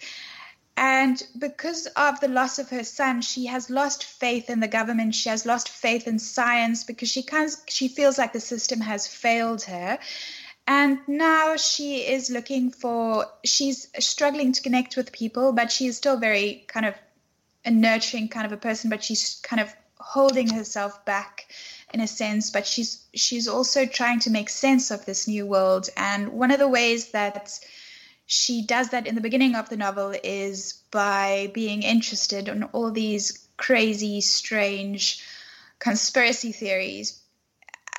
and 0.79 1.21
because 1.37 1.87
of 1.87 2.21
the 2.21 2.29
loss 2.29 2.57
of 2.57 2.69
her 2.69 2.85
son, 2.85 3.21
she 3.21 3.47
has 3.47 3.69
lost 3.69 4.05
faith 4.05 4.49
in 4.49 4.61
the 4.61 4.67
government. 4.69 5.13
She 5.13 5.27
has 5.27 5.45
lost 5.45 5.67
faith 5.67 6.07
in 6.07 6.19
science 6.19 6.85
because 6.85 7.09
she 7.09 7.21
can 7.21 7.49
she 7.67 7.89
feels 7.89 8.17
like 8.17 8.31
the 8.31 8.39
system 8.39 8.79
has 8.79 9.05
failed 9.05 9.63
her. 9.63 9.99
And 10.65 10.99
now 11.05 11.57
she 11.57 11.97
is 11.97 12.29
looking 12.29 12.71
for 12.71 13.25
she's 13.43 13.89
struggling 13.99 14.53
to 14.53 14.61
connect 14.61 14.95
with 14.95 15.11
people, 15.11 15.51
but 15.51 15.69
she 15.69 15.87
is 15.87 15.97
still 15.97 16.15
very 16.15 16.63
kind 16.67 16.85
of 16.85 16.95
a 17.65 17.71
nurturing 17.71 18.29
kind 18.29 18.45
of 18.45 18.53
a 18.53 18.57
person, 18.57 18.89
but 18.89 19.03
she's 19.03 19.41
kind 19.43 19.59
of 19.59 19.75
holding 20.15 20.49
herself 20.49 21.03
back 21.05 21.51
in 21.93 21.99
a 22.01 22.07
sense 22.07 22.51
but 22.51 22.65
she's 22.65 23.03
she's 23.13 23.47
also 23.47 23.85
trying 23.85 24.19
to 24.19 24.29
make 24.29 24.49
sense 24.49 24.91
of 24.91 25.05
this 25.05 25.27
new 25.27 25.45
world 25.45 25.89
and 25.97 26.29
one 26.29 26.51
of 26.51 26.59
the 26.59 26.67
ways 26.67 27.11
that 27.11 27.59
she 28.31 28.61
does 28.61 28.89
that 28.89 29.07
in 29.07 29.15
the 29.15 29.21
beginning 29.21 29.55
of 29.55 29.69
the 29.69 29.75
novel 29.75 30.13
is 30.23 30.73
by 30.91 31.49
being 31.51 31.81
interested 31.81 32.47
in 32.47 32.61
all 32.61 32.91
these 32.91 33.49
crazy, 33.57 34.21
strange 34.21 35.25
conspiracy 35.79 36.51
theories. 36.51 37.19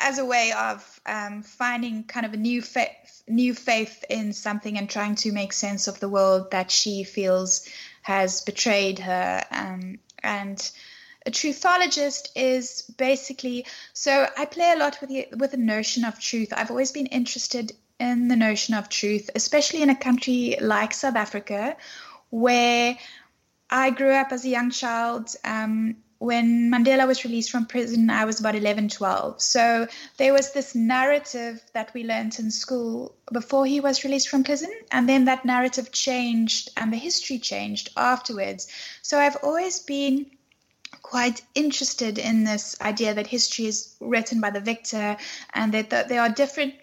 as 0.03 0.19
a 0.19 0.25
way 0.25 0.53
of 0.53 1.01
um, 1.05 1.43
finding 1.43 2.05
kind 2.05 2.25
of 2.25 2.33
a 2.33 2.37
new 2.37 2.63
faith, 2.63 3.23
new 3.27 3.53
faith 3.53 4.05
in 4.09 4.33
something 4.33 4.79
and 4.79 4.89
trying 4.89 5.17
to 5.17 5.33
make 5.33 5.53
sense 5.53 5.89
of 5.89 5.99
the 5.99 6.09
world 6.09 6.53
that 6.53 6.71
she 6.71 7.03
feels 7.03 7.69
has 8.03 8.41
betrayed 8.43 9.01
her. 9.01 9.45
Um, 9.51 9.99
and 10.23 10.71
a 11.27 11.31
truthologist 11.31 12.29
is 12.35 12.83
basically 12.97 13.67
so 13.93 14.27
I 14.37 14.47
play 14.47 14.73
a 14.73 14.79
lot 14.79 14.99
with 15.01 15.11
the, 15.11 15.29
with 15.37 15.51
the 15.51 15.57
notion 15.57 16.05
of 16.05 16.19
truth. 16.19 16.53
I've 16.57 16.71
always 16.71 16.93
been 16.93 17.07
interested 17.07 17.73
in 17.99 18.29
the 18.29 18.37
notion 18.37 18.75
of 18.75 18.89
truth, 18.89 19.31
especially 19.35 19.83
in 19.83 19.91
a 19.91 19.95
country 19.95 20.57
like 20.61 20.95
South 20.95 21.17
Africa, 21.17 21.77
where 22.31 22.97
I 23.69 23.91
grew 23.91 24.13
up 24.13 24.33
as 24.33 24.45
a 24.45 24.49
young 24.49 24.71
child. 24.71 25.35
Um, 25.45 25.97
when 26.19 26.71
Mandela 26.71 27.07
was 27.07 27.25
released 27.25 27.51
from 27.51 27.65
prison, 27.65 28.11
I 28.11 28.27
was 28.27 28.41
about 28.41 28.55
11, 28.55 28.91
12. 28.91 29.41
So 29.41 29.89
there 30.19 30.35
was 30.35 30.53
this 30.53 30.75
narrative 30.75 31.63
that 31.73 31.95
we 31.95 32.05
learned 32.05 32.39
in 32.39 32.51
school 32.51 33.15
before 33.33 33.65
he 33.65 33.81
was 33.81 34.05
released 34.05 34.29
from 34.29 34.45
prison. 34.45 34.71
And 34.93 35.09
then 35.09 35.25
that 35.27 35.47
narrative 35.47 35.93
changed 35.93 36.71
and 36.77 36.93
the 36.93 36.99
history 36.99 37.39
changed 37.39 37.91
afterwards. 37.97 38.69
So 39.01 39.19
I've 39.19 39.39
always 39.43 39.81
been 39.81 40.27
quite 41.03 41.43
interested 41.55 42.19
in 42.19 42.45
this 42.45 42.81
idea 42.81 43.15
that 43.15 43.27
history 43.27 43.67
is 43.67 43.97
written 44.01 44.41
by 44.41 44.51
the 44.51 44.61
victor 44.61 45.17
and 45.55 45.75
that, 45.75 45.91
that 45.91 46.09
there 46.09 46.21
are 46.21 46.29
different 46.29 46.75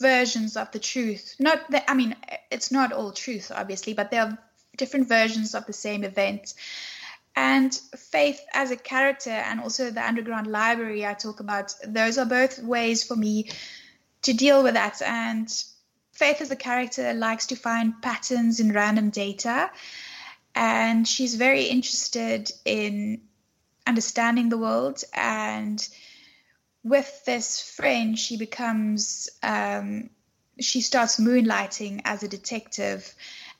versions 0.00 0.56
of 0.56 0.70
the 0.72 0.78
truth. 0.78 1.36
Not 1.38 1.70
that, 1.70 1.84
I 1.88 1.94
mean, 1.94 2.16
it's 2.50 2.70
not 2.70 2.92
all 2.92 3.12
truth, 3.12 3.50
obviously, 3.54 3.94
but 3.94 4.10
there 4.10 4.22
are 4.22 4.38
different 4.76 5.08
versions 5.08 5.54
of 5.54 5.66
the 5.66 5.72
same 5.72 6.04
event. 6.04 6.54
And 7.36 7.74
Faith 7.96 8.40
as 8.52 8.70
a 8.70 8.76
character 8.76 9.30
and 9.30 9.60
also 9.60 9.90
the 9.90 10.06
underground 10.06 10.46
library 10.46 11.04
I 11.04 11.14
talk 11.14 11.40
about, 11.40 11.74
those 11.86 12.18
are 12.18 12.26
both 12.26 12.62
ways 12.62 13.02
for 13.02 13.16
me 13.16 13.50
to 14.22 14.32
deal 14.32 14.62
with 14.62 14.74
that. 14.74 15.02
And 15.02 15.48
Faith 16.12 16.40
as 16.40 16.50
a 16.50 16.56
character 16.56 17.12
likes 17.12 17.46
to 17.46 17.56
find 17.56 18.00
patterns 18.00 18.60
in 18.60 18.72
random 18.72 19.10
data. 19.10 19.70
And 20.54 21.06
she's 21.08 21.34
very 21.34 21.64
interested 21.64 22.52
in 22.64 23.22
understanding 23.86 24.48
the 24.48 24.58
world. 24.58 25.02
And 25.12 25.86
with 26.82 27.24
this 27.24 27.60
friend, 27.60 28.18
she 28.18 28.36
becomes, 28.36 29.28
um, 29.42 30.10
she 30.60 30.80
starts 30.80 31.20
moonlighting 31.20 32.02
as 32.04 32.22
a 32.22 32.28
detective. 32.28 33.14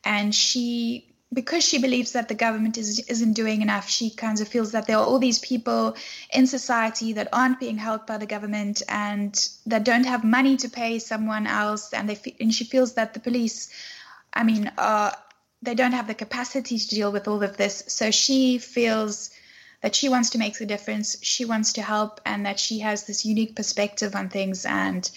And 0.05 0.35
she 0.35 1.15
because 1.35 1.65
she 1.65 1.79
believes 1.79 2.13
that 2.13 2.29
the 2.29 2.35
government 2.35 2.79
is, 2.79 3.01
isn't 3.09 3.33
doing 3.33 3.61
enough, 3.61 3.89
she 3.89 4.09
kind 4.09 4.41
of 4.41 4.49
feels 4.49 4.73
that 4.73 4.87
there 4.87 4.97
are 4.97 5.05
all 5.05 5.19
these 5.19 5.41
people 5.41 5.97
in 6.33 6.47
society 6.47 7.13
that 7.15 7.29
aren't 7.33 7.59
being 7.59 7.77
helped 7.77 8.07
by 8.07 8.17
the 8.17 8.27
government 8.27 8.83
and 8.89 9.49
that 9.67 9.85
don't 9.85 10.05
have 10.07 10.23
money 10.23 10.57
to 10.57 10.69
pay 10.69 10.99
someone 10.99 11.47
else, 11.47 11.93
and 11.93 12.09
they 12.09 12.37
and 12.41 12.55
she 12.55 12.65
feels 12.65 12.95
that 12.95 13.15
the 13.15 13.21
police, 13.21 13.69
I 14.33 14.45
mean, 14.45 14.71
uh, 14.79 15.11
they 15.61 15.75
don't 15.75 15.93
have 15.93 16.07
the 16.07 16.15
capacity 16.15 16.79
to 16.79 16.89
deal 16.89 17.11
with 17.11 17.27
all 17.27 17.43
of 17.43 17.57
this. 17.57 17.85
So 17.89 18.11
she 18.11 18.59
feels 18.59 19.31
that 19.85 19.95
she 19.95 20.09
wants 20.09 20.31
to 20.31 20.39
make 20.39 20.57
the 20.57 20.65
difference, 20.65 21.15
she 21.21 21.45
wants 21.45 21.75
to 21.75 21.83
help, 21.83 22.19
and 22.25 22.47
that 22.47 22.59
she 22.59 22.79
has 22.79 23.05
this 23.05 23.27
unique 23.27 23.55
perspective 23.55 24.17
on 24.17 24.31
things 24.31 24.65
and 24.65 25.11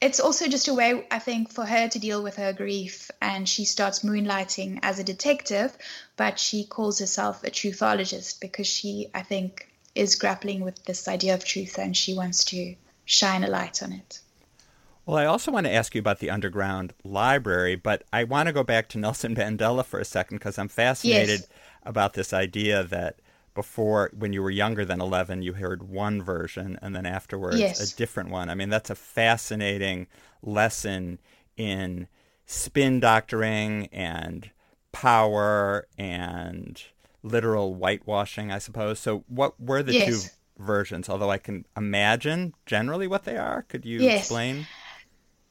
it's 0.00 0.20
also 0.20 0.48
just 0.48 0.68
a 0.68 0.74
way, 0.74 1.06
I 1.10 1.18
think, 1.18 1.52
for 1.52 1.66
her 1.66 1.88
to 1.88 1.98
deal 1.98 2.22
with 2.22 2.36
her 2.36 2.52
grief. 2.52 3.10
And 3.22 3.48
she 3.48 3.64
starts 3.64 4.00
moonlighting 4.00 4.80
as 4.82 4.98
a 4.98 5.04
detective, 5.04 5.76
but 6.16 6.38
she 6.38 6.64
calls 6.64 6.98
herself 6.98 7.42
a 7.44 7.50
truthologist 7.50 8.40
because 8.40 8.66
she, 8.66 9.08
I 9.14 9.22
think, 9.22 9.68
is 9.94 10.16
grappling 10.16 10.62
with 10.62 10.84
this 10.84 11.08
idea 11.08 11.32
of 11.32 11.44
truth 11.44 11.78
and 11.78 11.96
she 11.96 12.12
wants 12.12 12.44
to 12.46 12.74
shine 13.06 13.44
a 13.44 13.48
light 13.48 13.82
on 13.82 13.92
it. 13.92 14.20
Well, 15.06 15.16
I 15.16 15.26
also 15.26 15.52
want 15.52 15.66
to 15.66 15.72
ask 15.72 15.94
you 15.94 16.00
about 16.00 16.18
the 16.18 16.30
underground 16.30 16.92
library, 17.02 17.76
but 17.76 18.04
I 18.12 18.24
want 18.24 18.48
to 18.48 18.52
go 18.52 18.62
back 18.62 18.88
to 18.90 18.98
Nelson 18.98 19.36
Mandela 19.36 19.84
for 19.86 20.00
a 20.00 20.04
second 20.04 20.38
because 20.38 20.58
I'm 20.58 20.68
fascinated 20.68 21.40
yes. 21.40 21.48
about 21.84 22.12
this 22.12 22.32
idea 22.34 22.82
that 22.84 23.20
before 23.54 24.10
when 24.16 24.32
you 24.32 24.42
were 24.42 24.50
younger 24.50 24.84
than 24.84 25.00
11 25.00 25.42
you 25.42 25.52
heard 25.54 25.88
one 25.88 26.22
version 26.22 26.78
and 26.82 26.94
then 26.94 27.06
afterwards 27.06 27.58
yes. 27.58 27.92
a 27.92 27.96
different 27.96 28.30
one 28.30 28.50
i 28.50 28.54
mean 28.54 28.68
that's 28.68 28.90
a 28.90 28.94
fascinating 28.94 30.06
lesson 30.42 31.20
in 31.56 32.06
spin 32.46 33.00
doctoring 33.00 33.86
and 33.92 34.50
power 34.92 35.86
and 35.96 36.82
literal 37.22 37.74
whitewashing 37.74 38.50
i 38.50 38.58
suppose 38.58 38.98
so 38.98 39.24
what 39.28 39.58
were 39.60 39.82
the 39.82 39.94
yes. 39.94 40.06
two 40.06 40.30
versions 40.62 41.08
although 41.08 41.30
i 41.30 41.38
can 41.38 41.64
imagine 41.76 42.52
generally 42.66 43.06
what 43.06 43.24
they 43.24 43.36
are 43.36 43.62
could 43.62 43.84
you 43.84 44.00
yes. 44.00 44.20
explain 44.20 44.66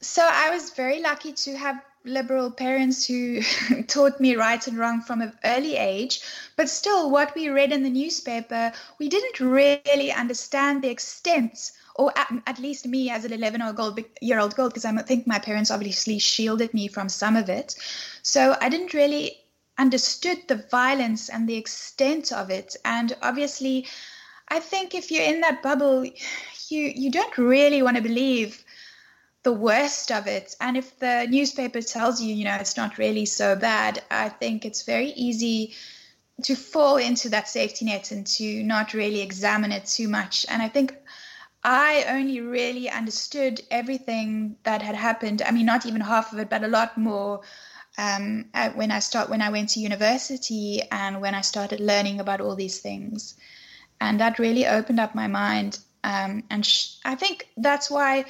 so 0.00 0.26
i 0.30 0.50
was 0.50 0.70
very 0.70 1.00
lucky 1.00 1.32
to 1.32 1.56
have 1.56 1.80
liberal 2.04 2.50
parents 2.50 3.06
who 3.06 3.40
taught 3.86 4.20
me 4.20 4.36
right 4.36 4.66
and 4.66 4.78
wrong 4.78 5.00
from 5.00 5.20
an 5.22 5.32
early 5.44 5.76
age. 5.76 6.20
But 6.56 6.68
still, 6.68 7.10
what 7.10 7.34
we 7.34 7.48
read 7.48 7.72
in 7.72 7.82
the 7.82 7.90
newspaper, 7.90 8.72
we 8.98 9.08
didn't 9.08 9.40
really 9.40 10.12
understand 10.12 10.82
the 10.82 10.90
extent, 10.90 11.72
or 11.96 12.12
at, 12.16 12.32
at 12.46 12.58
least 12.58 12.86
me 12.86 13.10
as 13.10 13.24
an 13.24 13.32
11 13.32 13.60
year 14.20 14.38
old 14.38 14.54
girl, 14.54 14.68
because 14.68 14.84
I 14.84 14.96
think 15.02 15.26
my 15.26 15.38
parents 15.38 15.70
obviously 15.70 16.18
shielded 16.18 16.74
me 16.74 16.88
from 16.88 17.08
some 17.08 17.36
of 17.36 17.48
it. 17.48 17.74
So 18.22 18.56
I 18.60 18.68
didn't 18.68 18.94
really 18.94 19.38
understood 19.78 20.38
the 20.46 20.64
violence 20.70 21.28
and 21.28 21.48
the 21.48 21.56
extent 21.56 22.32
of 22.32 22.50
it. 22.50 22.76
And 22.84 23.16
obviously, 23.22 23.86
I 24.48 24.60
think 24.60 24.94
if 24.94 25.10
you're 25.10 25.24
in 25.24 25.40
that 25.40 25.62
bubble, 25.62 26.04
you 26.04 26.92
you 26.94 27.10
don't 27.10 27.36
really 27.38 27.82
want 27.82 27.96
to 27.96 28.02
believe 28.02 28.64
the 29.44 29.52
worst 29.52 30.10
of 30.10 30.26
it. 30.26 30.56
And 30.60 30.76
if 30.76 30.98
the 30.98 31.26
newspaper 31.30 31.80
tells 31.80 32.20
you, 32.20 32.34
you 32.34 32.44
know, 32.44 32.56
it's 32.56 32.76
not 32.76 32.98
really 32.98 33.26
so 33.26 33.54
bad, 33.54 34.02
I 34.10 34.30
think 34.30 34.64
it's 34.64 34.82
very 34.82 35.10
easy 35.10 35.74
to 36.42 36.56
fall 36.56 36.96
into 36.96 37.28
that 37.28 37.48
safety 37.48 37.84
net 37.84 38.10
and 38.10 38.26
to 38.26 38.62
not 38.64 38.94
really 38.94 39.20
examine 39.20 39.70
it 39.70 39.86
too 39.86 40.08
much. 40.08 40.44
And 40.48 40.60
I 40.60 40.68
think 40.68 40.96
I 41.62 42.04
only 42.08 42.40
really 42.40 42.90
understood 42.90 43.60
everything 43.70 44.56
that 44.64 44.82
had 44.82 44.96
happened. 44.96 45.42
I 45.42 45.50
mean, 45.50 45.66
not 45.66 45.86
even 45.86 46.00
half 46.00 46.32
of 46.32 46.38
it, 46.38 46.50
but 46.50 46.64
a 46.64 46.68
lot 46.68 46.98
more 46.98 47.42
um, 47.96 48.46
when 48.74 48.90
I 48.90 48.98
start 48.98 49.30
when 49.30 49.40
I 49.40 49.50
went 49.50 49.68
to 49.70 49.80
university 49.80 50.82
and 50.90 51.20
when 51.20 51.34
I 51.34 51.42
started 51.42 51.80
learning 51.80 52.18
about 52.18 52.40
all 52.40 52.56
these 52.56 52.80
things, 52.80 53.36
and 54.00 54.18
that 54.20 54.38
really 54.38 54.66
opened 54.66 55.00
up 55.00 55.14
my 55.14 55.28
mind. 55.28 55.78
Um, 56.02 56.42
and 56.50 56.66
sh- 56.66 56.96
I 57.04 57.14
think 57.14 57.48
that's 57.56 57.90
why 57.90 58.24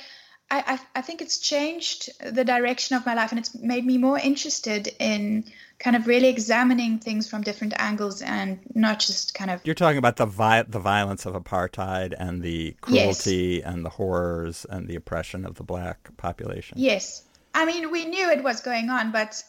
I, 0.50 0.78
I, 0.94 1.00
think 1.00 1.22
it's 1.22 1.38
changed 1.38 2.10
the 2.22 2.44
direction 2.44 2.96
of 2.96 3.06
my 3.06 3.14
life 3.14 3.32
and 3.32 3.38
it's 3.38 3.54
made 3.54 3.84
me 3.84 3.98
more 3.98 4.18
interested 4.18 4.88
in 4.98 5.44
kind 5.78 5.96
of 5.96 6.06
really 6.06 6.28
examining 6.28 6.98
things 6.98 7.28
from 7.28 7.42
different 7.42 7.74
angles 7.78 8.22
and 8.22 8.60
not 8.74 9.00
just 9.00 9.34
kind 9.34 9.50
of 9.50 9.60
you're 9.64 9.74
talking 9.74 9.98
about 9.98 10.16
the 10.16 10.26
vi- 10.26 10.62
the 10.62 10.78
violence 10.78 11.26
of 11.26 11.34
apartheid 11.34 12.14
and 12.18 12.42
the 12.42 12.76
cruelty 12.80 13.62
yes. 13.62 13.64
and 13.64 13.84
the 13.84 13.90
horrors 13.90 14.66
and 14.70 14.86
the 14.86 14.94
oppression 14.94 15.44
of 15.44 15.56
the 15.56 15.64
black 15.64 16.16
population 16.16 16.78
yes 16.78 17.24
i 17.54 17.64
mean 17.64 17.90
we 17.90 18.04
knew 18.04 18.30
it 18.30 18.42
was 18.42 18.60
going 18.60 18.90
on 18.90 19.10
but 19.10 19.42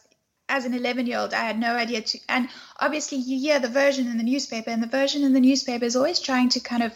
as 0.48 0.64
an 0.64 0.74
11 0.74 1.06
year 1.06 1.18
old 1.18 1.32
i 1.34 1.44
had 1.44 1.58
no 1.58 1.74
idea 1.74 2.00
to 2.00 2.18
and 2.28 2.48
obviously 2.80 3.18
you 3.18 3.38
hear 3.38 3.60
the 3.60 3.68
version 3.68 4.08
in 4.08 4.16
the 4.16 4.24
newspaper 4.24 4.70
and 4.70 4.82
the 4.82 4.88
version 4.88 5.22
in 5.22 5.32
the 5.32 5.40
newspaper 5.40 5.84
is 5.84 5.94
always 5.94 6.18
trying 6.18 6.48
to 6.48 6.60
kind 6.60 6.82
of 6.82 6.92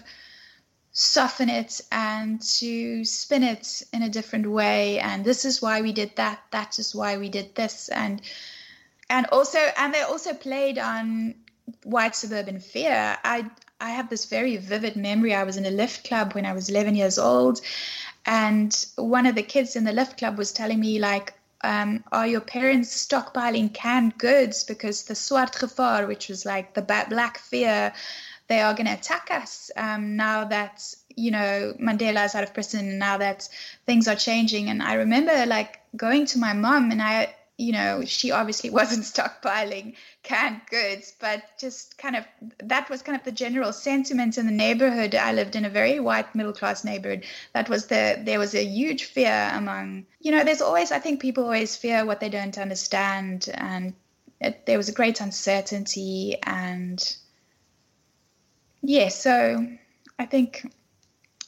soften 0.93 1.49
it 1.49 1.81
and 1.93 2.43
to 2.43 3.05
spin 3.05 3.43
it 3.43 3.83
in 3.93 4.03
a 4.03 4.09
different 4.09 4.51
way. 4.51 4.99
And 4.99 5.25
this 5.25 5.45
is 5.45 5.63
why 5.63 5.81
we 5.81 5.93
did 5.93 6.17
that. 6.17 6.41
That 6.51 6.79
is 6.79 6.95
why 6.95 7.17
we 7.17 7.29
did 7.29 7.55
this. 7.55 7.89
And 7.89 8.21
and 9.09 9.27
also 9.27 9.59
and 9.77 9.95
they 9.95 10.03
also 10.03 10.35
played 10.35 10.79
on 10.79 11.35
white 11.85 12.17
suburban 12.17 12.61
fear. 12.61 13.17
I 13.25 13.49
i 13.81 13.91
have 13.91 14.11
this 14.11 14.27
very 14.27 14.57
vivid 14.57 14.97
memory. 14.97 15.35
I 15.35 15.45
was 15.45 15.57
in 15.57 15.67
a 15.67 15.71
lift 15.71 16.05
club 16.05 16.35
when 16.35 16.47
i 16.47 16.53
was 16.53 16.69
11 16.69 16.97
years 16.97 17.19
old 17.19 17.61
and 18.27 18.87
one 18.97 19.27
of 19.27 19.35
the 19.35 19.43
kids 19.43 19.77
in 19.77 19.85
the 19.85 19.93
lift 19.93 20.19
club 20.19 20.37
was 20.37 20.53
telling 20.53 20.81
me 20.81 20.99
like 20.99 21.35
um, 21.63 22.03
are 22.11 22.27
your 22.27 22.41
parents 22.41 23.07
stockpiling 23.07 23.73
canned 23.75 24.17
goods? 24.17 24.65
Because 24.65 25.05
the 25.05 25.15
swart 25.15 25.53
gevaar 25.53 26.09
which 26.09 26.29
was 26.29 26.47
like 26.47 26.75
the 26.75 26.83
black 26.83 27.39
fear 27.39 27.93
they 28.51 28.61
are 28.61 28.75
going 28.75 28.87
to 28.87 28.93
attack 28.93 29.29
us 29.31 29.71
um, 29.77 30.17
now 30.17 30.45
that 30.45 30.93
you 31.15 31.31
know 31.31 31.73
Mandela 31.81 32.25
is 32.25 32.35
out 32.35 32.43
of 32.43 32.53
prison. 32.53 32.99
Now 32.99 33.17
that 33.19 33.49
things 33.87 34.09
are 34.09 34.17
changing, 34.17 34.69
and 34.69 34.83
I 34.83 34.95
remember 34.95 35.47
like 35.47 35.81
going 35.97 36.27
to 36.27 36.39
my 36.39 36.53
mom, 36.53 36.91
and 36.91 37.01
I, 37.01 37.33
you 37.59 37.73
know, 37.73 38.05
she 38.05 38.33
obviously 38.33 38.69
wasn't 38.81 39.05
stockpiling 39.05 39.95
canned 40.25 40.63
goods, 40.69 41.15
but 41.21 41.45
just 41.61 41.97
kind 41.97 42.17
of 42.17 42.25
that 42.65 42.91
was 42.91 43.03
kind 43.03 43.17
of 43.17 43.25
the 43.25 43.31
general 43.31 43.73
sentiment 43.73 44.37
in 44.37 44.47
the 44.47 44.53
neighborhood. 44.53 45.15
I 45.15 45.33
lived 45.33 45.55
in 45.55 45.65
a 45.65 45.71
very 45.71 46.01
white 46.01 46.35
middle 46.35 46.53
class 46.53 46.83
neighborhood. 46.83 47.25
That 47.53 47.69
was 47.69 47.87
the 47.87 48.21
there 48.21 48.41
was 48.41 48.57
a 48.57 48.65
huge 48.65 49.05
fear 49.05 49.53
among 49.55 50.07
you 50.21 50.33
know. 50.33 50.43
There's 50.43 50.61
always 50.61 50.91
I 50.91 50.99
think 50.99 51.21
people 51.21 51.45
always 51.45 51.77
fear 51.77 52.05
what 52.05 52.19
they 52.19 52.29
don't 52.29 52.59
understand, 52.59 53.49
and 53.55 53.95
it, 54.41 54.67
there 54.67 54.77
was 54.77 54.89
a 54.89 54.99
great 55.01 55.21
uncertainty 55.21 56.37
and 56.43 57.17
yeah, 58.83 59.09
so 59.09 59.67
I 60.19 60.27
think 60.27 60.71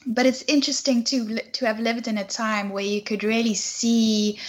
but 0.05 0.25
it's 0.25 0.43
interesting 0.43 1.03
to 1.05 1.39
to 1.39 1.65
have 1.65 1.79
lived 1.79 2.07
in 2.07 2.17
a 2.17 2.25
time 2.25 2.69
where 2.69 2.83
you 2.83 3.01
could 3.01 3.23
really 3.23 3.53
see, 3.53 4.39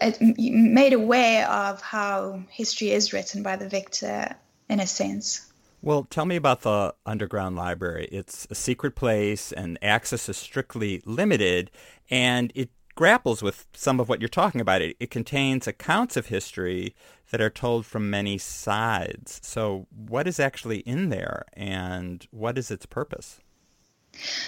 uh, 0.00 0.12
it, 0.20 0.52
made 0.52 0.92
aware 0.92 1.48
of 1.48 1.80
how 1.80 2.42
history 2.50 2.90
is 2.90 3.12
written 3.12 3.42
by 3.42 3.56
the 3.56 3.68
victor 3.68 4.34
in 4.68 4.80
a 4.80 4.86
sense. 4.86 5.42
Well, 5.82 6.04
tell 6.04 6.24
me 6.24 6.36
about 6.36 6.62
the 6.62 6.94
underground 7.04 7.54
library. 7.54 8.08
It's 8.10 8.46
a 8.50 8.54
secret 8.54 8.96
place, 8.96 9.52
and 9.52 9.78
access 9.82 10.28
is 10.28 10.36
strictly 10.36 11.02
limited, 11.04 11.70
and 12.10 12.50
it 12.54 12.70
grapples 12.96 13.42
with 13.42 13.66
some 13.72 14.00
of 14.00 14.08
what 14.08 14.20
you're 14.20 14.28
talking 14.28 14.60
about. 14.60 14.82
It, 14.82 14.96
it 14.98 15.10
contains 15.10 15.68
accounts 15.68 16.16
of 16.16 16.26
history 16.26 16.96
that 17.30 17.40
are 17.40 17.50
told 17.50 17.86
from 17.86 18.10
many 18.10 18.38
sides. 18.38 19.40
So, 19.44 19.86
what 19.94 20.26
is 20.26 20.40
actually 20.40 20.78
in 20.78 21.10
there, 21.10 21.44
and 21.52 22.26
what 22.32 22.58
is 22.58 22.70
its 22.70 22.86
purpose? 22.86 23.38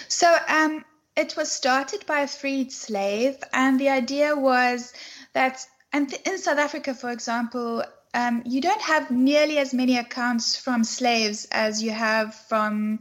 So, 0.09 0.35
um, 0.47 0.83
it 1.15 1.37
was 1.37 1.51
started 1.51 2.05
by 2.05 2.21
a 2.21 2.27
freed 2.27 2.71
slave, 2.71 3.37
and 3.53 3.79
the 3.79 3.89
idea 3.89 4.35
was 4.35 4.93
that, 5.33 5.65
and 5.93 6.11
in 6.25 6.37
South 6.37 6.57
Africa, 6.57 6.93
for 6.93 7.11
example, 7.11 7.83
um, 8.13 8.41
you 8.45 8.61
don't 8.61 8.81
have 8.81 9.11
nearly 9.11 9.59
as 9.59 9.73
many 9.73 9.97
accounts 9.97 10.57
from 10.57 10.83
slaves 10.83 11.47
as 11.51 11.83
you 11.83 11.91
have 11.91 12.33
from 12.33 12.99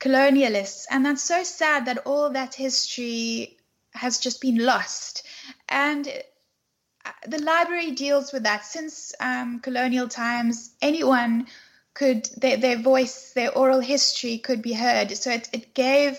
colonialists. 0.00 0.84
And 0.90 1.06
that's 1.06 1.22
so 1.22 1.42
sad 1.44 1.86
that 1.86 1.98
all 2.06 2.30
that 2.30 2.54
history 2.54 3.56
has 3.92 4.18
just 4.18 4.40
been 4.40 4.58
lost. 4.58 5.26
And 5.68 6.08
uh, 7.04 7.10
the 7.26 7.38
library 7.38 7.92
deals 7.92 8.32
with 8.32 8.44
that. 8.44 8.64
Since 8.64 9.14
um, 9.20 9.60
colonial 9.60 10.08
times, 10.08 10.74
anyone 10.80 11.46
could, 11.94 12.28
their, 12.36 12.56
their 12.56 12.78
voice, 12.78 13.32
their 13.32 13.56
oral 13.56 13.80
history 13.80 14.38
could 14.38 14.62
be 14.62 14.72
heard. 14.72 15.16
So 15.16 15.30
it, 15.30 15.48
it 15.52 15.74
gave 15.74 16.18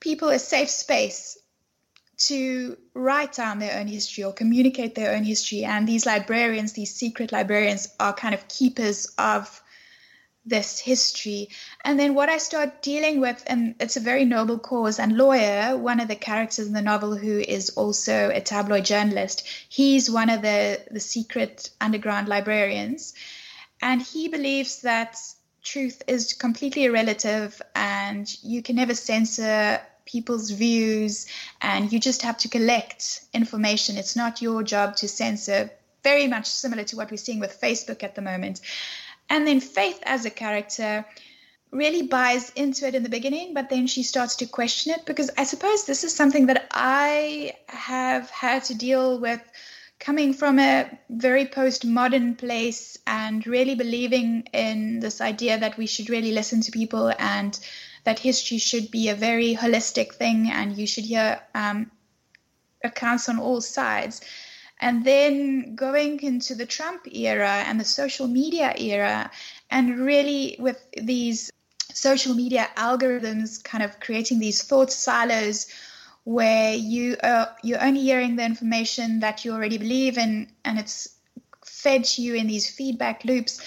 people 0.00 0.28
a 0.28 0.38
safe 0.38 0.70
space 0.70 1.38
to 2.18 2.76
write 2.94 3.32
down 3.32 3.58
their 3.58 3.78
own 3.78 3.86
history 3.86 4.24
or 4.24 4.32
communicate 4.32 4.94
their 4.94 5.14
own 5.14 5.24
history. 5.24 5.64
And 5.64 5.86
these 5.86 6.04
librarians, 6.04 6.72
these 6.72 6.94
secret 6.94 7.32
librarians, 7.32 7.88
are 8.00 8.12
kind 8.12 8.34
of 8.34 8.48
keepers 8.48 9.06
of 9.18 9.62
this 10.48 10.78
history. 10.78 11.48
And 11.84 11.98
then 11.98 12.14
what 12.14 12.28
I 12.28 12.38
start 12.38 12.82
dealing 12.82 13.20
with, 13.20 13.42
and 13.46 13.74
it's 13.80 13.96
a 13.96 14.00
very 14.00 14.24
noble 14.24 14.58
cause, 14.58 14.98
and 14.98 15.16
Lawyer, 15.16 15.76
one 15.76 16.00
of 16.00 16.08
the 16.08 16.16
characters 16.16 16.66
in 16.66 16.72
the 16.72 16.82
novel 16.82 17.16
who 17.16 17.38
is 17.38 17.70
also 17.70 18.30
a 18.30 18.40
tabloid 18.40 18.84
journalist, 18.84 19.46
he's 19.68 20.10
one 20.10 20.30
of 20.30 20.42
the, 20.42 20.80
the 20.90 21.00
secret 21.00 21.70
underground 21.80 22.28
librarians. 22.28 23.14
And 23.80 24.02
he 24.02 24.28
believes 24.28 24.82
that 24.82 25.16
truth 25.62 26.02
is 26.06 26.32
completely 26.32 26.88
relative 26.88 27.60
and 27.74 28.26
you 28.42 28.62
can 28.62 28.76
never 28.76 28.94
censor 28.94 29.80
people's 30.04 30.50
views 30.50 31.26
and 31.60 31.92
you 31.92 32.00
just 32.00 32.22
have 32.22 32.38
to 32.38 32.48
collect 32.48 33.20
information. 33.34 33.96
It's 33.96 34.16
not 34.16 34.40
your 34.40 34.62
job 34.62 34.96
to 34.96 35.08
censor, 35.08 35.70
very 36.02 36.26
much 36.26 36.46
similar 36.46 36.84
to 36.84 36.96
what 36.96 37.10
we're 37.10 37.18
seeing 37.18 37.40
with 37.40 37.60
Facebook 37.60 38.02
at 38.02 38.14
the 38.14 38.22
moment. 38.22 38.60
And 39.30 39.46
then 39.46 39.60
Faith 39.60 40.00
as 40.04 40.24
a 40.24 40.30
character 40.30 41.04
really 41.70 42.02
buys 42.02 42.50
into 42.50 42.86
it 42.86 42.94
in 42.94 43.02
the 43.02 43.08
beginning, 43.08 43.52
but 43.54 43.68
then 43.68 43.86
she 43.86 44.02
starts 44.02 44.36
to 44.36 44.46
question 44.46 44.94
it 44.94 45.04
because 45.04 45.30
I 45.36 45.44
suppose 45.44 45.84
this 45.84 46.04
is 46.04 46.14
something 46.14 46.46
that 46.46 46.66
I 46.70 47.52
have 47.68 48.30
had 48.30 48.64
to 48.64 48.74
deal 48.74 49.20
with 49.20 49.42
coming 49.98 50.32
from 50.32 50.58
a 50.58 50.98
very 51.10 51.44
postmodern 51.44 52.38
place 52.38 52.96
and 53.06 53.46
really 53.46 53.74
believing 53.74 54.48
in 54.52 55.00
this 55.00 55.20
idea 55.20 55.58
that 55.58 55.76
we 55.76 55.86
should 55.86 56.08
really 56.08 56.32
listen 56.32 56.60
to 56.62 56.70
people 56.70 57.12
and 57.18 57.58
that 58.04 58.18
history 58.18 58.58
should 58.58 58.90
be 58.90 59.08
a 59.08 59.14
very 59.14 59.54
holistic 59.56 60.14
thing 60.14 60.50
and 60.50 60.76
you 60.76 60.86
should 60.86 61.04
hear 61.04 61.40
um, 61.54 61.90
accounts 62.84 63.28
on 63.28 63.38
all 63.38 63.60
sides. 63.60 64.20
And 64.80 65.04
then 65.04 65.74
going 65.74 66.20
into 66.22 66.54
the 66.54 66.66
Trump 66.66 67.06
era 67.10 67.64
and 67.66 67.80
the 67.80 67.84
social 67.84 68.28
media 68.28 68.72
era, 68.76 69.30
and 69.70 69.98
really 69.98 70.56
with 70.58 70.80
these 70.96 71.50
social 71.92 72.34
media 72.34 72.68
algorithms 72.76 73.62
kind 73.62 73.82
of 73.82 73.98
creating 73.98 74.38
these 74.38 74.62
thought 74.62 74.92
silos 74.92 75.66
where 76.24 76.74
you 76.74 77.16
are 77.22 77.48
you're 77.62 77.82
only 77.82 78.02
hearing 78.02 78.36
the 78.36 78.44
information 78.44 79.20
that 79.20 79.44
you 79.44 79.52
already 79.52 79.78
believe 79.78 80.18
in 80.18 80.46
and 80.64 80.78
it's 80.78 81.08
fed 81.64 82.04
to 82.04 82.22
you 82.22 82.34
in 82.34 82.46
these 82.46 82.70
feedback 82.70 83.24
loops 83.24 83.60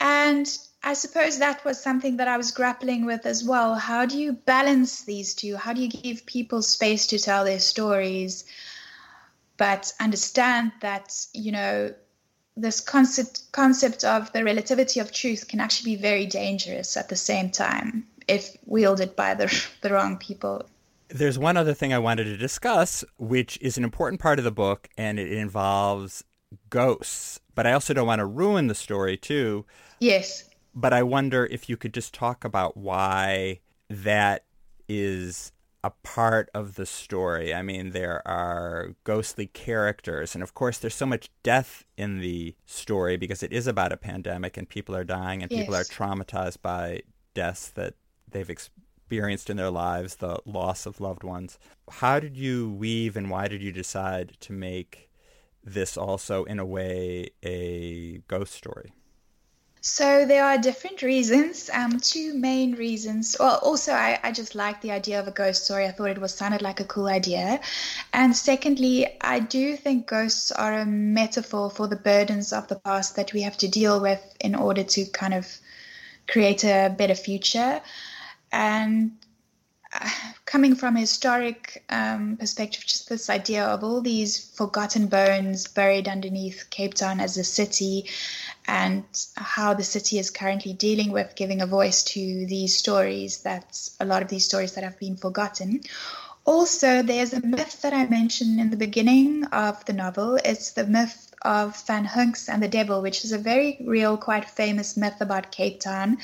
and 0.00 0.58
I 0.82 0.92
suppose 0.92 1.38
that 1.38 1.64
was 1.64 1.82
something 1.82 2.18
that 2.18 2.28
I 2.28 2.36
was 2.36 2.50
grappling 2.50 3.06
with 3.06 3.24
as 3.24 3.42
well. 3.42 3.74
How 3.74 4.04
do 4.04 4.18
you 4.18 4.34
balance 4.34 5.02
these 5.02 5.32
two? 5.32 5.56
How 5.56 5.72
do 5.72 5.80
you 5.80 5.88
give 5.88 6.26
people 6.26 6.60
space 6.60 7.06
to 7.06 7.18
tell 7.18 7.44
their 7.46 7.58
stories, 7.58 8.44
but 9.56 9.92
understand 10.00 10.72
that, 10.80 11.14
you 11.32 11.52
know, 11.52 11.94
this 12.56 12.80
concept 12.80 13.50
concept 13.52 14.04
of 14.04 14.32
the 14.32 14.44
relativity 14.44 15.00
of 15.00 15.12
truth 15.12 15.48
can 15.48 15.60
actually 15.60 15.96
be 15.96 16.00
very 16.00 16.26
dangerous 16.26 16.96
at 16.96 17.08
the 17.08 17.16
same 17.16 17.50
time 17.50 18.06
if 18.28 18.56
wielded 18.66 19.16
by 19.16 19.34
the, 19.34 19.46
the 19.80 19.90
wrong 19.90 20.16
people. 20.16 20.68
There's 21.08 21.38
one 21.38 21.56
other 21.56 21.74
thing 21.74 21.92
I 21.92 21.98
wanted 21.98 22.24
to 22.24 22.36
discuss, 22.36 23.04
which 23.18 23.58
is 23.60 23.76
an 23.76 23.84
important 23.84 24.20
part 24.20 24.38
of 24.38 24.44
the 24.44 24.50
book, 24.50 24.88
and 24.96 25.18
it 25.18 25.30
involves 25.30 26.24
ghosts. 26.70 27.40
But 27.54 27.66
I 27.66 27.72
also 27.72 27.92
don't 27.92 28.06
want 28.06 28.20
to 28.20 28.26
ruin 28.26 28.68
the 28.68 28.74
story, 28.74 29.16
too. 29.16 29.64
Yes 30.00 30.48
but 30.74 30.92
I 30.92 31.02
wonder 31.02 31.46
if 31.46 31.68
you 31.68 31.76
could 31.76 31.94
just 31.94 32.12
talk 32.12 32.44
about 32.44 32.76
why 32.76 33.60
that 33.88 34.44
is 34.88 35.52
a 35.84 35.90
part 36.02 36.48
of 36.54 36.76
the 36.76 36.86
story. 36.86 37.52
I 37.52 37.60
mean, 37.60 37.90
there 37.90 38.26
are 38.26 38.94
ghostly 39.04 39.48
characters, 39.48 40.34
and 40.34 40.42
of 40.42 40.54
course, 40.54 40.78
there's 40.78 40.94
so 40.94 41.04
much 41.04 41.28
death 41.42 41.84
in 41.98 42.20
the 42.20 42.56
story 42.64 43.18
because 43.18 43.42
it 43.42 43.52
is 43.52 43.66
about 43.66 43.92
a 43.92 43.98
pandemic 43.98 44.56
and 44.56 44.66
people 44.66 44.96
are 44.96 45.04
dying 45.04 45.42
and 45.42 45.52
yes. 45.52 45.60
people 45.60 45.74
are 45.74 45.84
traumatized 45.84 46.62
by 46.62 47.02
deaths 47.34 47.68
that 47.68 47.96
they've 48.26 48.48
experienced 48.48 49.50
in 49.50 49.58
their 49.58 49.70
lives, 49.70 50.16
the 50.16 50.38
loss 50.46 50.86
of 50.86 51.02
loved 51.02 51.22
ones. 51.22 51.58
How 51.90 52.18
did 52.18 52.34
you 52.34 52.70
weave 52.70 53.14
and 53.14 53.28
why 53.28 53.46
did 53.46 53.60
you 53.60 53.70
decide 53.70 54.38
to 54.40 54.54
make 54.54 55.10
this 55.62 55.98
also, 55.98 56.44
in 56.44 56.58
a 56.58 56.64
way, 56.64 57.28
a 57.44 58.22
ghost 58.26 58.54
story? 58.54 58.94
So 59.86 60.24
there 60.24 60.46
are 60.46 60.56
different 60.56 61.02
reasons. 61.02 61.68
Um, 61.70 62.00
two 62.00 62.32
main 62.32 62.72
reasons. 62.74 63.36
Well, 63.38 63.60
also 63.62 63.92
I, 63.92 64.18
I 64.22 64.32
just 64.32 64.54
like 64.54 64.80
the 64.80 64.92
idea 64.92 65.20
of 65.20 65.28
a 65.28 65.30
ghost 65.30 65.66
story. 65.66 65.84
I 65.84 65.90
thought 65.90 66.08
it 66.08 66.18
was 66.22 66.32
sounded 66.32 66.62
like 66.62 66.80
a 66.80 66.86
cool 66.86 67.06
idea. 67.06 67.60
And 68.10 68.34
secondly, 68.34 69.06
I 69.20 69.40
do 69.40 69.76
think 69.76 70.06
ghosts 70.06 70.50
are 70.50 70.72
a 70.72 70.86
metaphor 70.86 71.68
for 71.68 71.86
the 71.86 71.96
burdens 71.96 72.50
of 72.54 72.66
the 72.68 72.76
past 72.76 73.16
that 73.16 73.34
we 73.34 73.42
have 73.42 73.58
to 73.58 73.68
deal 73.68 74.00
with 74.00 74.22
in 74.40 74.54
order 74.54 74.84
to 74.84 75.04
kind 75.04 75.34
of 75.34 75.46
create 76.26 76.64
a 76.64 76.88
better 76.96 77.14
future. 77.14 77.82
And 78.50 79.10
coming 80.46 80.74
from 80.74 80.96
a 80.96 81.00
historic 81.00 81.84
um, 81.88 82.36
perspective, 82.36 82.84
just 82.84 83.08
this 83.08 83.30
idea 83.30 83.64
of 83.64 83.84
all 83.84 84.00
these 84.00 84.38
forgotten 84.54 85.06
bones 85.06 85.66
buried 85.66 86.08
underneath 86.08 86.68
Cape 86.70 86.94
Town 86.94 87.20
as 87.20 87.36
a 87.36 87.44
city, 87.44 88.08
and 88.66 89.04
how 89.36 89.74
the 89.74 89.84
city 89.84 90.18
is 90.18 90.30
currently 90.30 90.72
dealing 90.72 91.12
with 91.12 91.36
giving 91.36 91.60
a 91.60 91.66
voice 91.66 92.02
to 92.02 92.46
these 92.46 92.78
stories 92.78 93.42
that's 93.42 93.96
a 94.00 94.04
lot 94.04 94.22
of 94.22 94.28
these 94.28 94.44
stories 94.44 94.72
that 94.72 94.84
have 94.84 94.98
been 94.98 95.16
forgotten. 95.16 95.80
Also, 96.46 97.02
there's 97.02 97.32
a 97.32 97.40
myth 97.40 97.80
that 97.82 97.94
I 97.94 98.06
mentioned 98.06 98.60
in 98.60 98.70
the 98.70 98.76
beginning 98.76 99.44
of 99.44 99.82
the 99.86 99.94
novel. 99.94 100.38
It's 100.44 100.72
the 100.72 100.86
myth 100.86 101.34
of 101.40 101.74
Van 101.86 102.04
Hunks 102.04 102.50
and 102.50 102.62
the 102.62 102.68
Devil, 102.68 103.00
which 103.00 103.24
is 103.24 103.32
a 103.32 103.38
very 103.38 103.78
real, 103.84 104.18
quite 104.18 104.48
famous 104.48 104.96
myth 104.96 105.20
about 105.20 105.50
Cape 105.50 105.80
Town. 105.80 106.18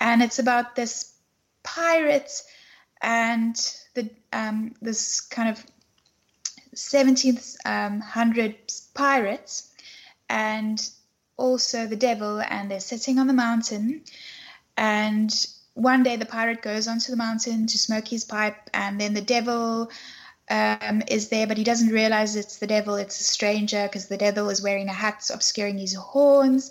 And 0.00 0.22
it's 0.22 0.38
about 0.38 0.76
this 0.76 1.12
pirate 1.62 2.30
and 3.00 3.56
the 3.94 4.10
um, 4.32 4.74
this 4.80 5.20
kind 5.20 5.48
of 5.48 5.64
17th 6.74 7.56
um, 7.64 8.00
hundred 8.00 8.56
pirates 8.94 9.72
and 10.28 10.90
also 11.36 11.86
the 11.86 11.96
devil 11.96 12.40
and 12.40 12.70
they're 12.70 12.80
sitting 12.80 13.18
on 13.18 13.26
the 13.26 13.32
mountain. 13.32 14.02
And 14.76 15.32
one 15.74 16.02
day 16.02 16.16
the 16.16 16.26
pirate 16.26 16.62
goes 16.62 16.88
onto 16.88 17.10
the 17.10 17.16
mountain 17.16 17.66
to 17.66 17.78
smoke 17.78 18.08
his 18.08 18.24
pipe 18.24 18.70
and 18.74 19.00
then 19.00 19.14
the 19.14 19.20
devil 19.20 19.90
um, 20.50 21.02
is 21.08 21.28
there 21.28 21.46
but 21.46 21.56
he 21.56 21.64
doesn't 21.64 21.88
realize 21.88 22.34
it's 22.34 22.58
the 22.58 22.66
devil 22.66 22.96
it's 22.96 23.20
a 23.20 23.24
stranger 23.24 23.84
because 23.84 24.08
the 24.08 24.16
devil 24.16 24.48
is 24.50 24.62
wearing 24.62 24.88
a 24.88 24.92
hat 24.92 25.28
obscuring 25.32 25.78
his 25.78 25.94
horns. 25.94 26.70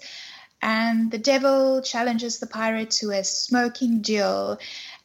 And 0.62 1.12
the 1.12 1.20
devil 1.20 1.82
challenges 1.82 2.40
the 2.40 2.48
pirate 2.48 2.92
to 2.92 3.12
a 3.12 3.24
smoking 3.24 4.02
duel. 4.02 4.58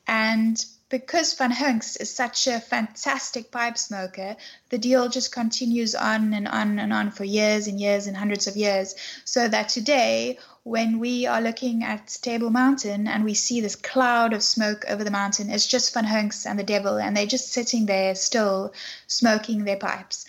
And 0.07 0.65
because 0.92 1.33
Van 1.33 1.50
Hunks 1.50 1.96
is 1.96 2.14
such 2.14 2.46
a 2.46 2.61
fantastic 2.61 3.50
pipe 3.50 3.78
smoker, 3.78 4.37
the 4.68 4.76
deal 4.76 5.09
just 5.09 5.33
continues 5.33 5.94
on 5.94 6.35
and 6.35 6.46
on 6.46 6.78
and 6.78 6.92
on 6.92 7.11
for 7.11 7.24
years 7.24 7.66
and 7.66 7.81
years 7.81 8.07
and 8.07 8.14
hundreds 8.14 8.46
of 8.46 8.59
years. 8.59 8.94
So 9.24 9.48
that 9.48 9.70
today, 9.70 10.38
when 10.64 10.98
we 10.98 11.24
are 11.24 11.40
looking 11.40 11.83
at 11.83 12.18
Table 12.20 12.50
Mountain 12.50 13.09
and 13.09 13.24
we 13.24 13.33
see 13.33 13.62
this 13.62 13.74
cloud 13.74 14.35
of 14.35 14.42
smoke 14.42 14.85
over 14.87 15.02
the 15.02 15.11
mountain, 15.11 15.48
it's 15.48 15.66
just 15.66 15.94
Van 15.94 16.05
Hunks 16.05 16.44
and 16.44 16.59
the 16.59 16.62
devil, 16.62 16.98
and 16.98 17.16
they're 17.16 17.24
just 17.24 17.52
sitting 17.52 17.87
there 17.87 18.14
still 18.14 18.74
smoking 19.07 19.64
their 19.64 19.78
pipes. 19.78 20.26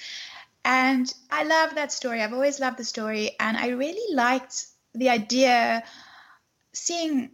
And 0.64 1.14
I 1.30 1.44
love 1.44 1.76
that 1.76 1.92
story. 1.92 2.22
I've 2.22 2.32
always 2.32 2.62
loved 2.62 2.78
the 2.78 2.86
story, 2.86 3.32
and 3.38 3.58
I 3.58 3.72
really 3.72 4.16
liked 4.16 4.68
the 4.96 5.10
idea 5.10 5.84
seeing 6.72 7.32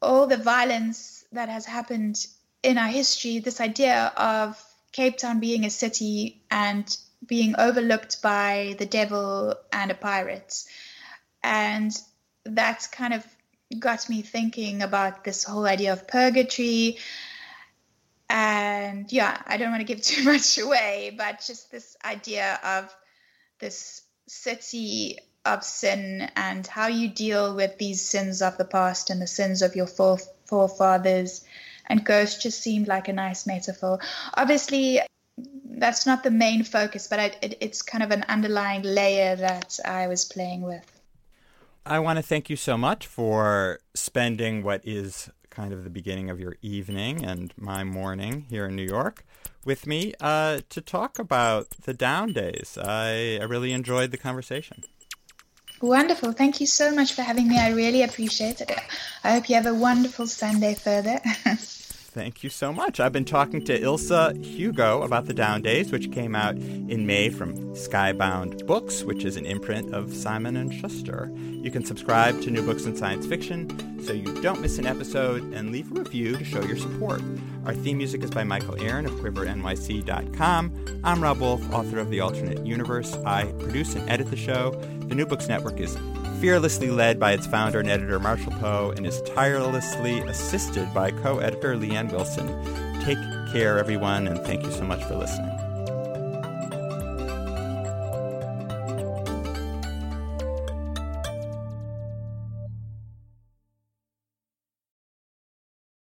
all 0.00 0.26
the 0.26 0.38
violence 0.38 1.26
that 1.32 1.50
has 1.50 1.66
happened 1.66 2.26
in 2.62 2.78
our 2.78 2.88
history, 2.88 3.38
this 3.38 3.60
idea 3.60 4.12
of 4.16 4.62
Cape 4.92 5.18
Town 5.18 5.40
being 5.40 5.64
a 5.64 5.70
city 5.70 6.42
and 6.50 6.96
being 7.26 7.54
overlooked 7.58 8.22
by 8.22 8.76
the 8.78 8.86
devil 8.86 9.54
and 9.72 9.90
a 9.90 9.94
pirate. 9.94 10.64
And 11.42 11.92
that's 12.44 12.86
kind 12.86 13.14
of 13.14 13.24
got 13.78 14.08
me 14.08 14.22
thinking 14.22 14.82
about 14.82 15.24
this 15.24 15.44
whole 15.44 15.66
idea 15.66 15.92
of 15.92 16.08
purgatory. 16.08 16.98
And 18.28 19.10
yeah, 19.12 19.40
I 19.46 19.56
don't 19.56 19.70
want 19.70 19.80
to 19.80 19.94
give 19.94 20.02
too 20.02 20.24
much 20.24 20.58
away, 20.58 21.14
but 21.16 21.42
just 21.46 21.70
this 21.70 21.96
idea 22.04 22.58
of 22.64 22.94
this 23.58 24.02
city 24.26 25.18
of 25.44 25.64
sin 25.64 26.30
and 26.36 26.66
how 26.66 26.88
you 26.88 27.08
deal 27.08 27.54
with 27.54 27.78
these 27.78 28.02
sins 28.02 28.42
of 28.42 28.58
the 28.58 28.64
past 28.64 29.08
and 29.08 29.22
the 29.22 29.26
sins 29.26 29.62
of 29.62 29.74
your 29.74 29.86
forefathers 29.86 31.44
and 31.90 32.04
ghost 32.04 32.40
just 32.40 32.62
seemed 32.62 32.88
like 32.88 33.08
a 33.08 33.12
nice 33.12 33.46
metaphor. 33.46 33.98
Obviously, 34.34 35.00
that's 35.64 36.06
not 36.06 36.22
the 36.22 36.30
main 36.30 36.62
focus, 36.62 37.06
but 37.08 37.18
I, 37.18 37.24
it, 37.42 37.58
it's 37.60 37.82
kind 37.82 38.02
of 38.02 38.12
an 38.12 38.24
underlying 38.28 38.82
layer 38.82 39.36
that 39.36 39.78
I 39.84 40.06
was 40.06 40.24
playing 40.24 40.62
with. 40.62 40.86
I 41.84 41.98
want 41.98 42.18
to 42.18 42.22
thank 42.22 42.48
you 42.48 42.56
so 42.56 42.78
much 42.78 43.06
for 43.06 43.80
spending 43.94 44.62
what 44.62 44.86
is 44.86 45.30
kind 45.50 45.72
of 45.72 45.82
the 45.82 45.90
beginning 45.90 46.30
of 46.30 46.38
your 46.38 46.56
evening 46.62 47.24
and 47.24 47.52
my 47.56 47.82
morning 47.82 48.46
here 48.48 48.66
in 48.66 48.76
New 48.76 48.84
York 48.84 49.24
with 49.64 49.86
me 49.86 50.14
uh, 50.20 50.60
to 50.68 50.80
talk 50.80 51.18
about 51.18 51.70
the 51.82 51.92
down 51.92 52.32
days. 52.32 52.78
I, 52.80 53.38
I 53.40 53.44
really 53.44 53.72
enjoyed 53.72 54.12
the 54.12 54.16
conversation. 54.16 54.84
Wonderful. 55.80 56.32
Thank 56.32 56.60
you 56.60 56.66
so 56.66 56.94
much 56.94 57.14
for 57.14 57.22
having 57.22 57.48
me. 57.48 57.58
I 57.58 57.70
really 57.70 58.02
appreciate 58.02 58.60
it. 58.60 58.70
I 59.24 59.32
hope 59.32 59.48
you 59.48 59.54
have 59.54 59.66
a 59.66 59.74
wonderful 59.74 60.26
Sunday 60.26 60.74
further. 60.74 61.20
Thank 62.12 62.42
you 62.42 62.50
so 62.50 62.72
much. 62.72 62.98
I've 62.98 63.12
been 63.12 63.24
talking 63.24 63.64
to 63.66 63.78
Ilze 63.78 64.44
Hugo 64.44 65.02
about 65.02 65.26
the 65.26 65.32
Down 65.32 65.62
Days, 65.62 65.92
which 65.92 66.10
came 66.10 66.34
out 66.34 66.56
in 66.56 67.06
May 67.06 67.28
from 67.28 67.54
Skybound 67.76 68.66
Books, 68.66 69.04
which 69.04 69.24
is 69.24 69.36
an 69.36 69.46
imprint 69.46 69.94
of 69.94 70.12
Simon 70.12 70.56
and 70.56 70.74
Schuster. 70.74 71.30
You 71.36 71.70
can 71.70 71.84
subscribe 71.84 72.40
to 72.42 72.50
New 72.50 72.62
Books 72.62 72.84
in 72.84 72.96
Science 72.96 73.26
Fiction 73.26 74.02
so 74.02 74.12
you 74.12 74.42
don't 74.42 74.60
miss 74.60 74.76
an 74.78 74.86
episode 74.86 75.44
and 75.52 75.70
leave 75.70 75.92
a 75.92 76.00
review 76.00 76.36
to 76.36 76.44
show 76.44 76.60
your 76.62 76.76
support. 76.76 77.22
Our 77.64 77.74
theme 77.74 77.98
music 77.98 78.24
is 78.24 78.30
by 78.30 78.42
Michael 78.42 78.82
Aaron 78.82 79.06
of 79.06 79.12
QuiverNYC.com. 79.12 81.00
I'm 81.04 81.22
Rob 81.22 81.38
Wolf, 81.38 81.72
author 81.72 82.00
of 82.00 82.10
The 82.10 82.18
Alternate 82.18 82.66
Universe. 82.66 83.14
I 83.24 83.44
produce 83.52 83.94
and 83.94 84.10
edit 84.10 84.30
the 84.30 84.36
show. 84.36 84.72
The 85.06 85.14
New 85.14 85.26
Books 85.26 85.46
Network 85.46 85.78
is 85.78 85.96
fearlessly 86.40 86.90
led 86.90 87.20
by 87.20 87.32
its 87.32 87.46
founder 87.46 87.80
and 87.80 87.90
editor 87.90 88.18
Marshall 88.18 88.52
Poe 88.52 88.94
and 88.96 89.06
is 89.06 89.20
tirelessly 89.22 90.20
assisted 90.20 90.92
by 90.94 91.10
co 91.10 91.38
editor 91.38 91.76
Leanne 91.76 92.10
Wilson. 92.10 92.46
Take 93.04 93.18
care, 93.52 93.78
everyone, 93.78 94.26
and 94.26 94.40
thank 94.40 94.62
you 94.64 94.72
so 94.72 94.84
much 94.84 95.04
for 95.04 95.16
listening. 95.16 95.69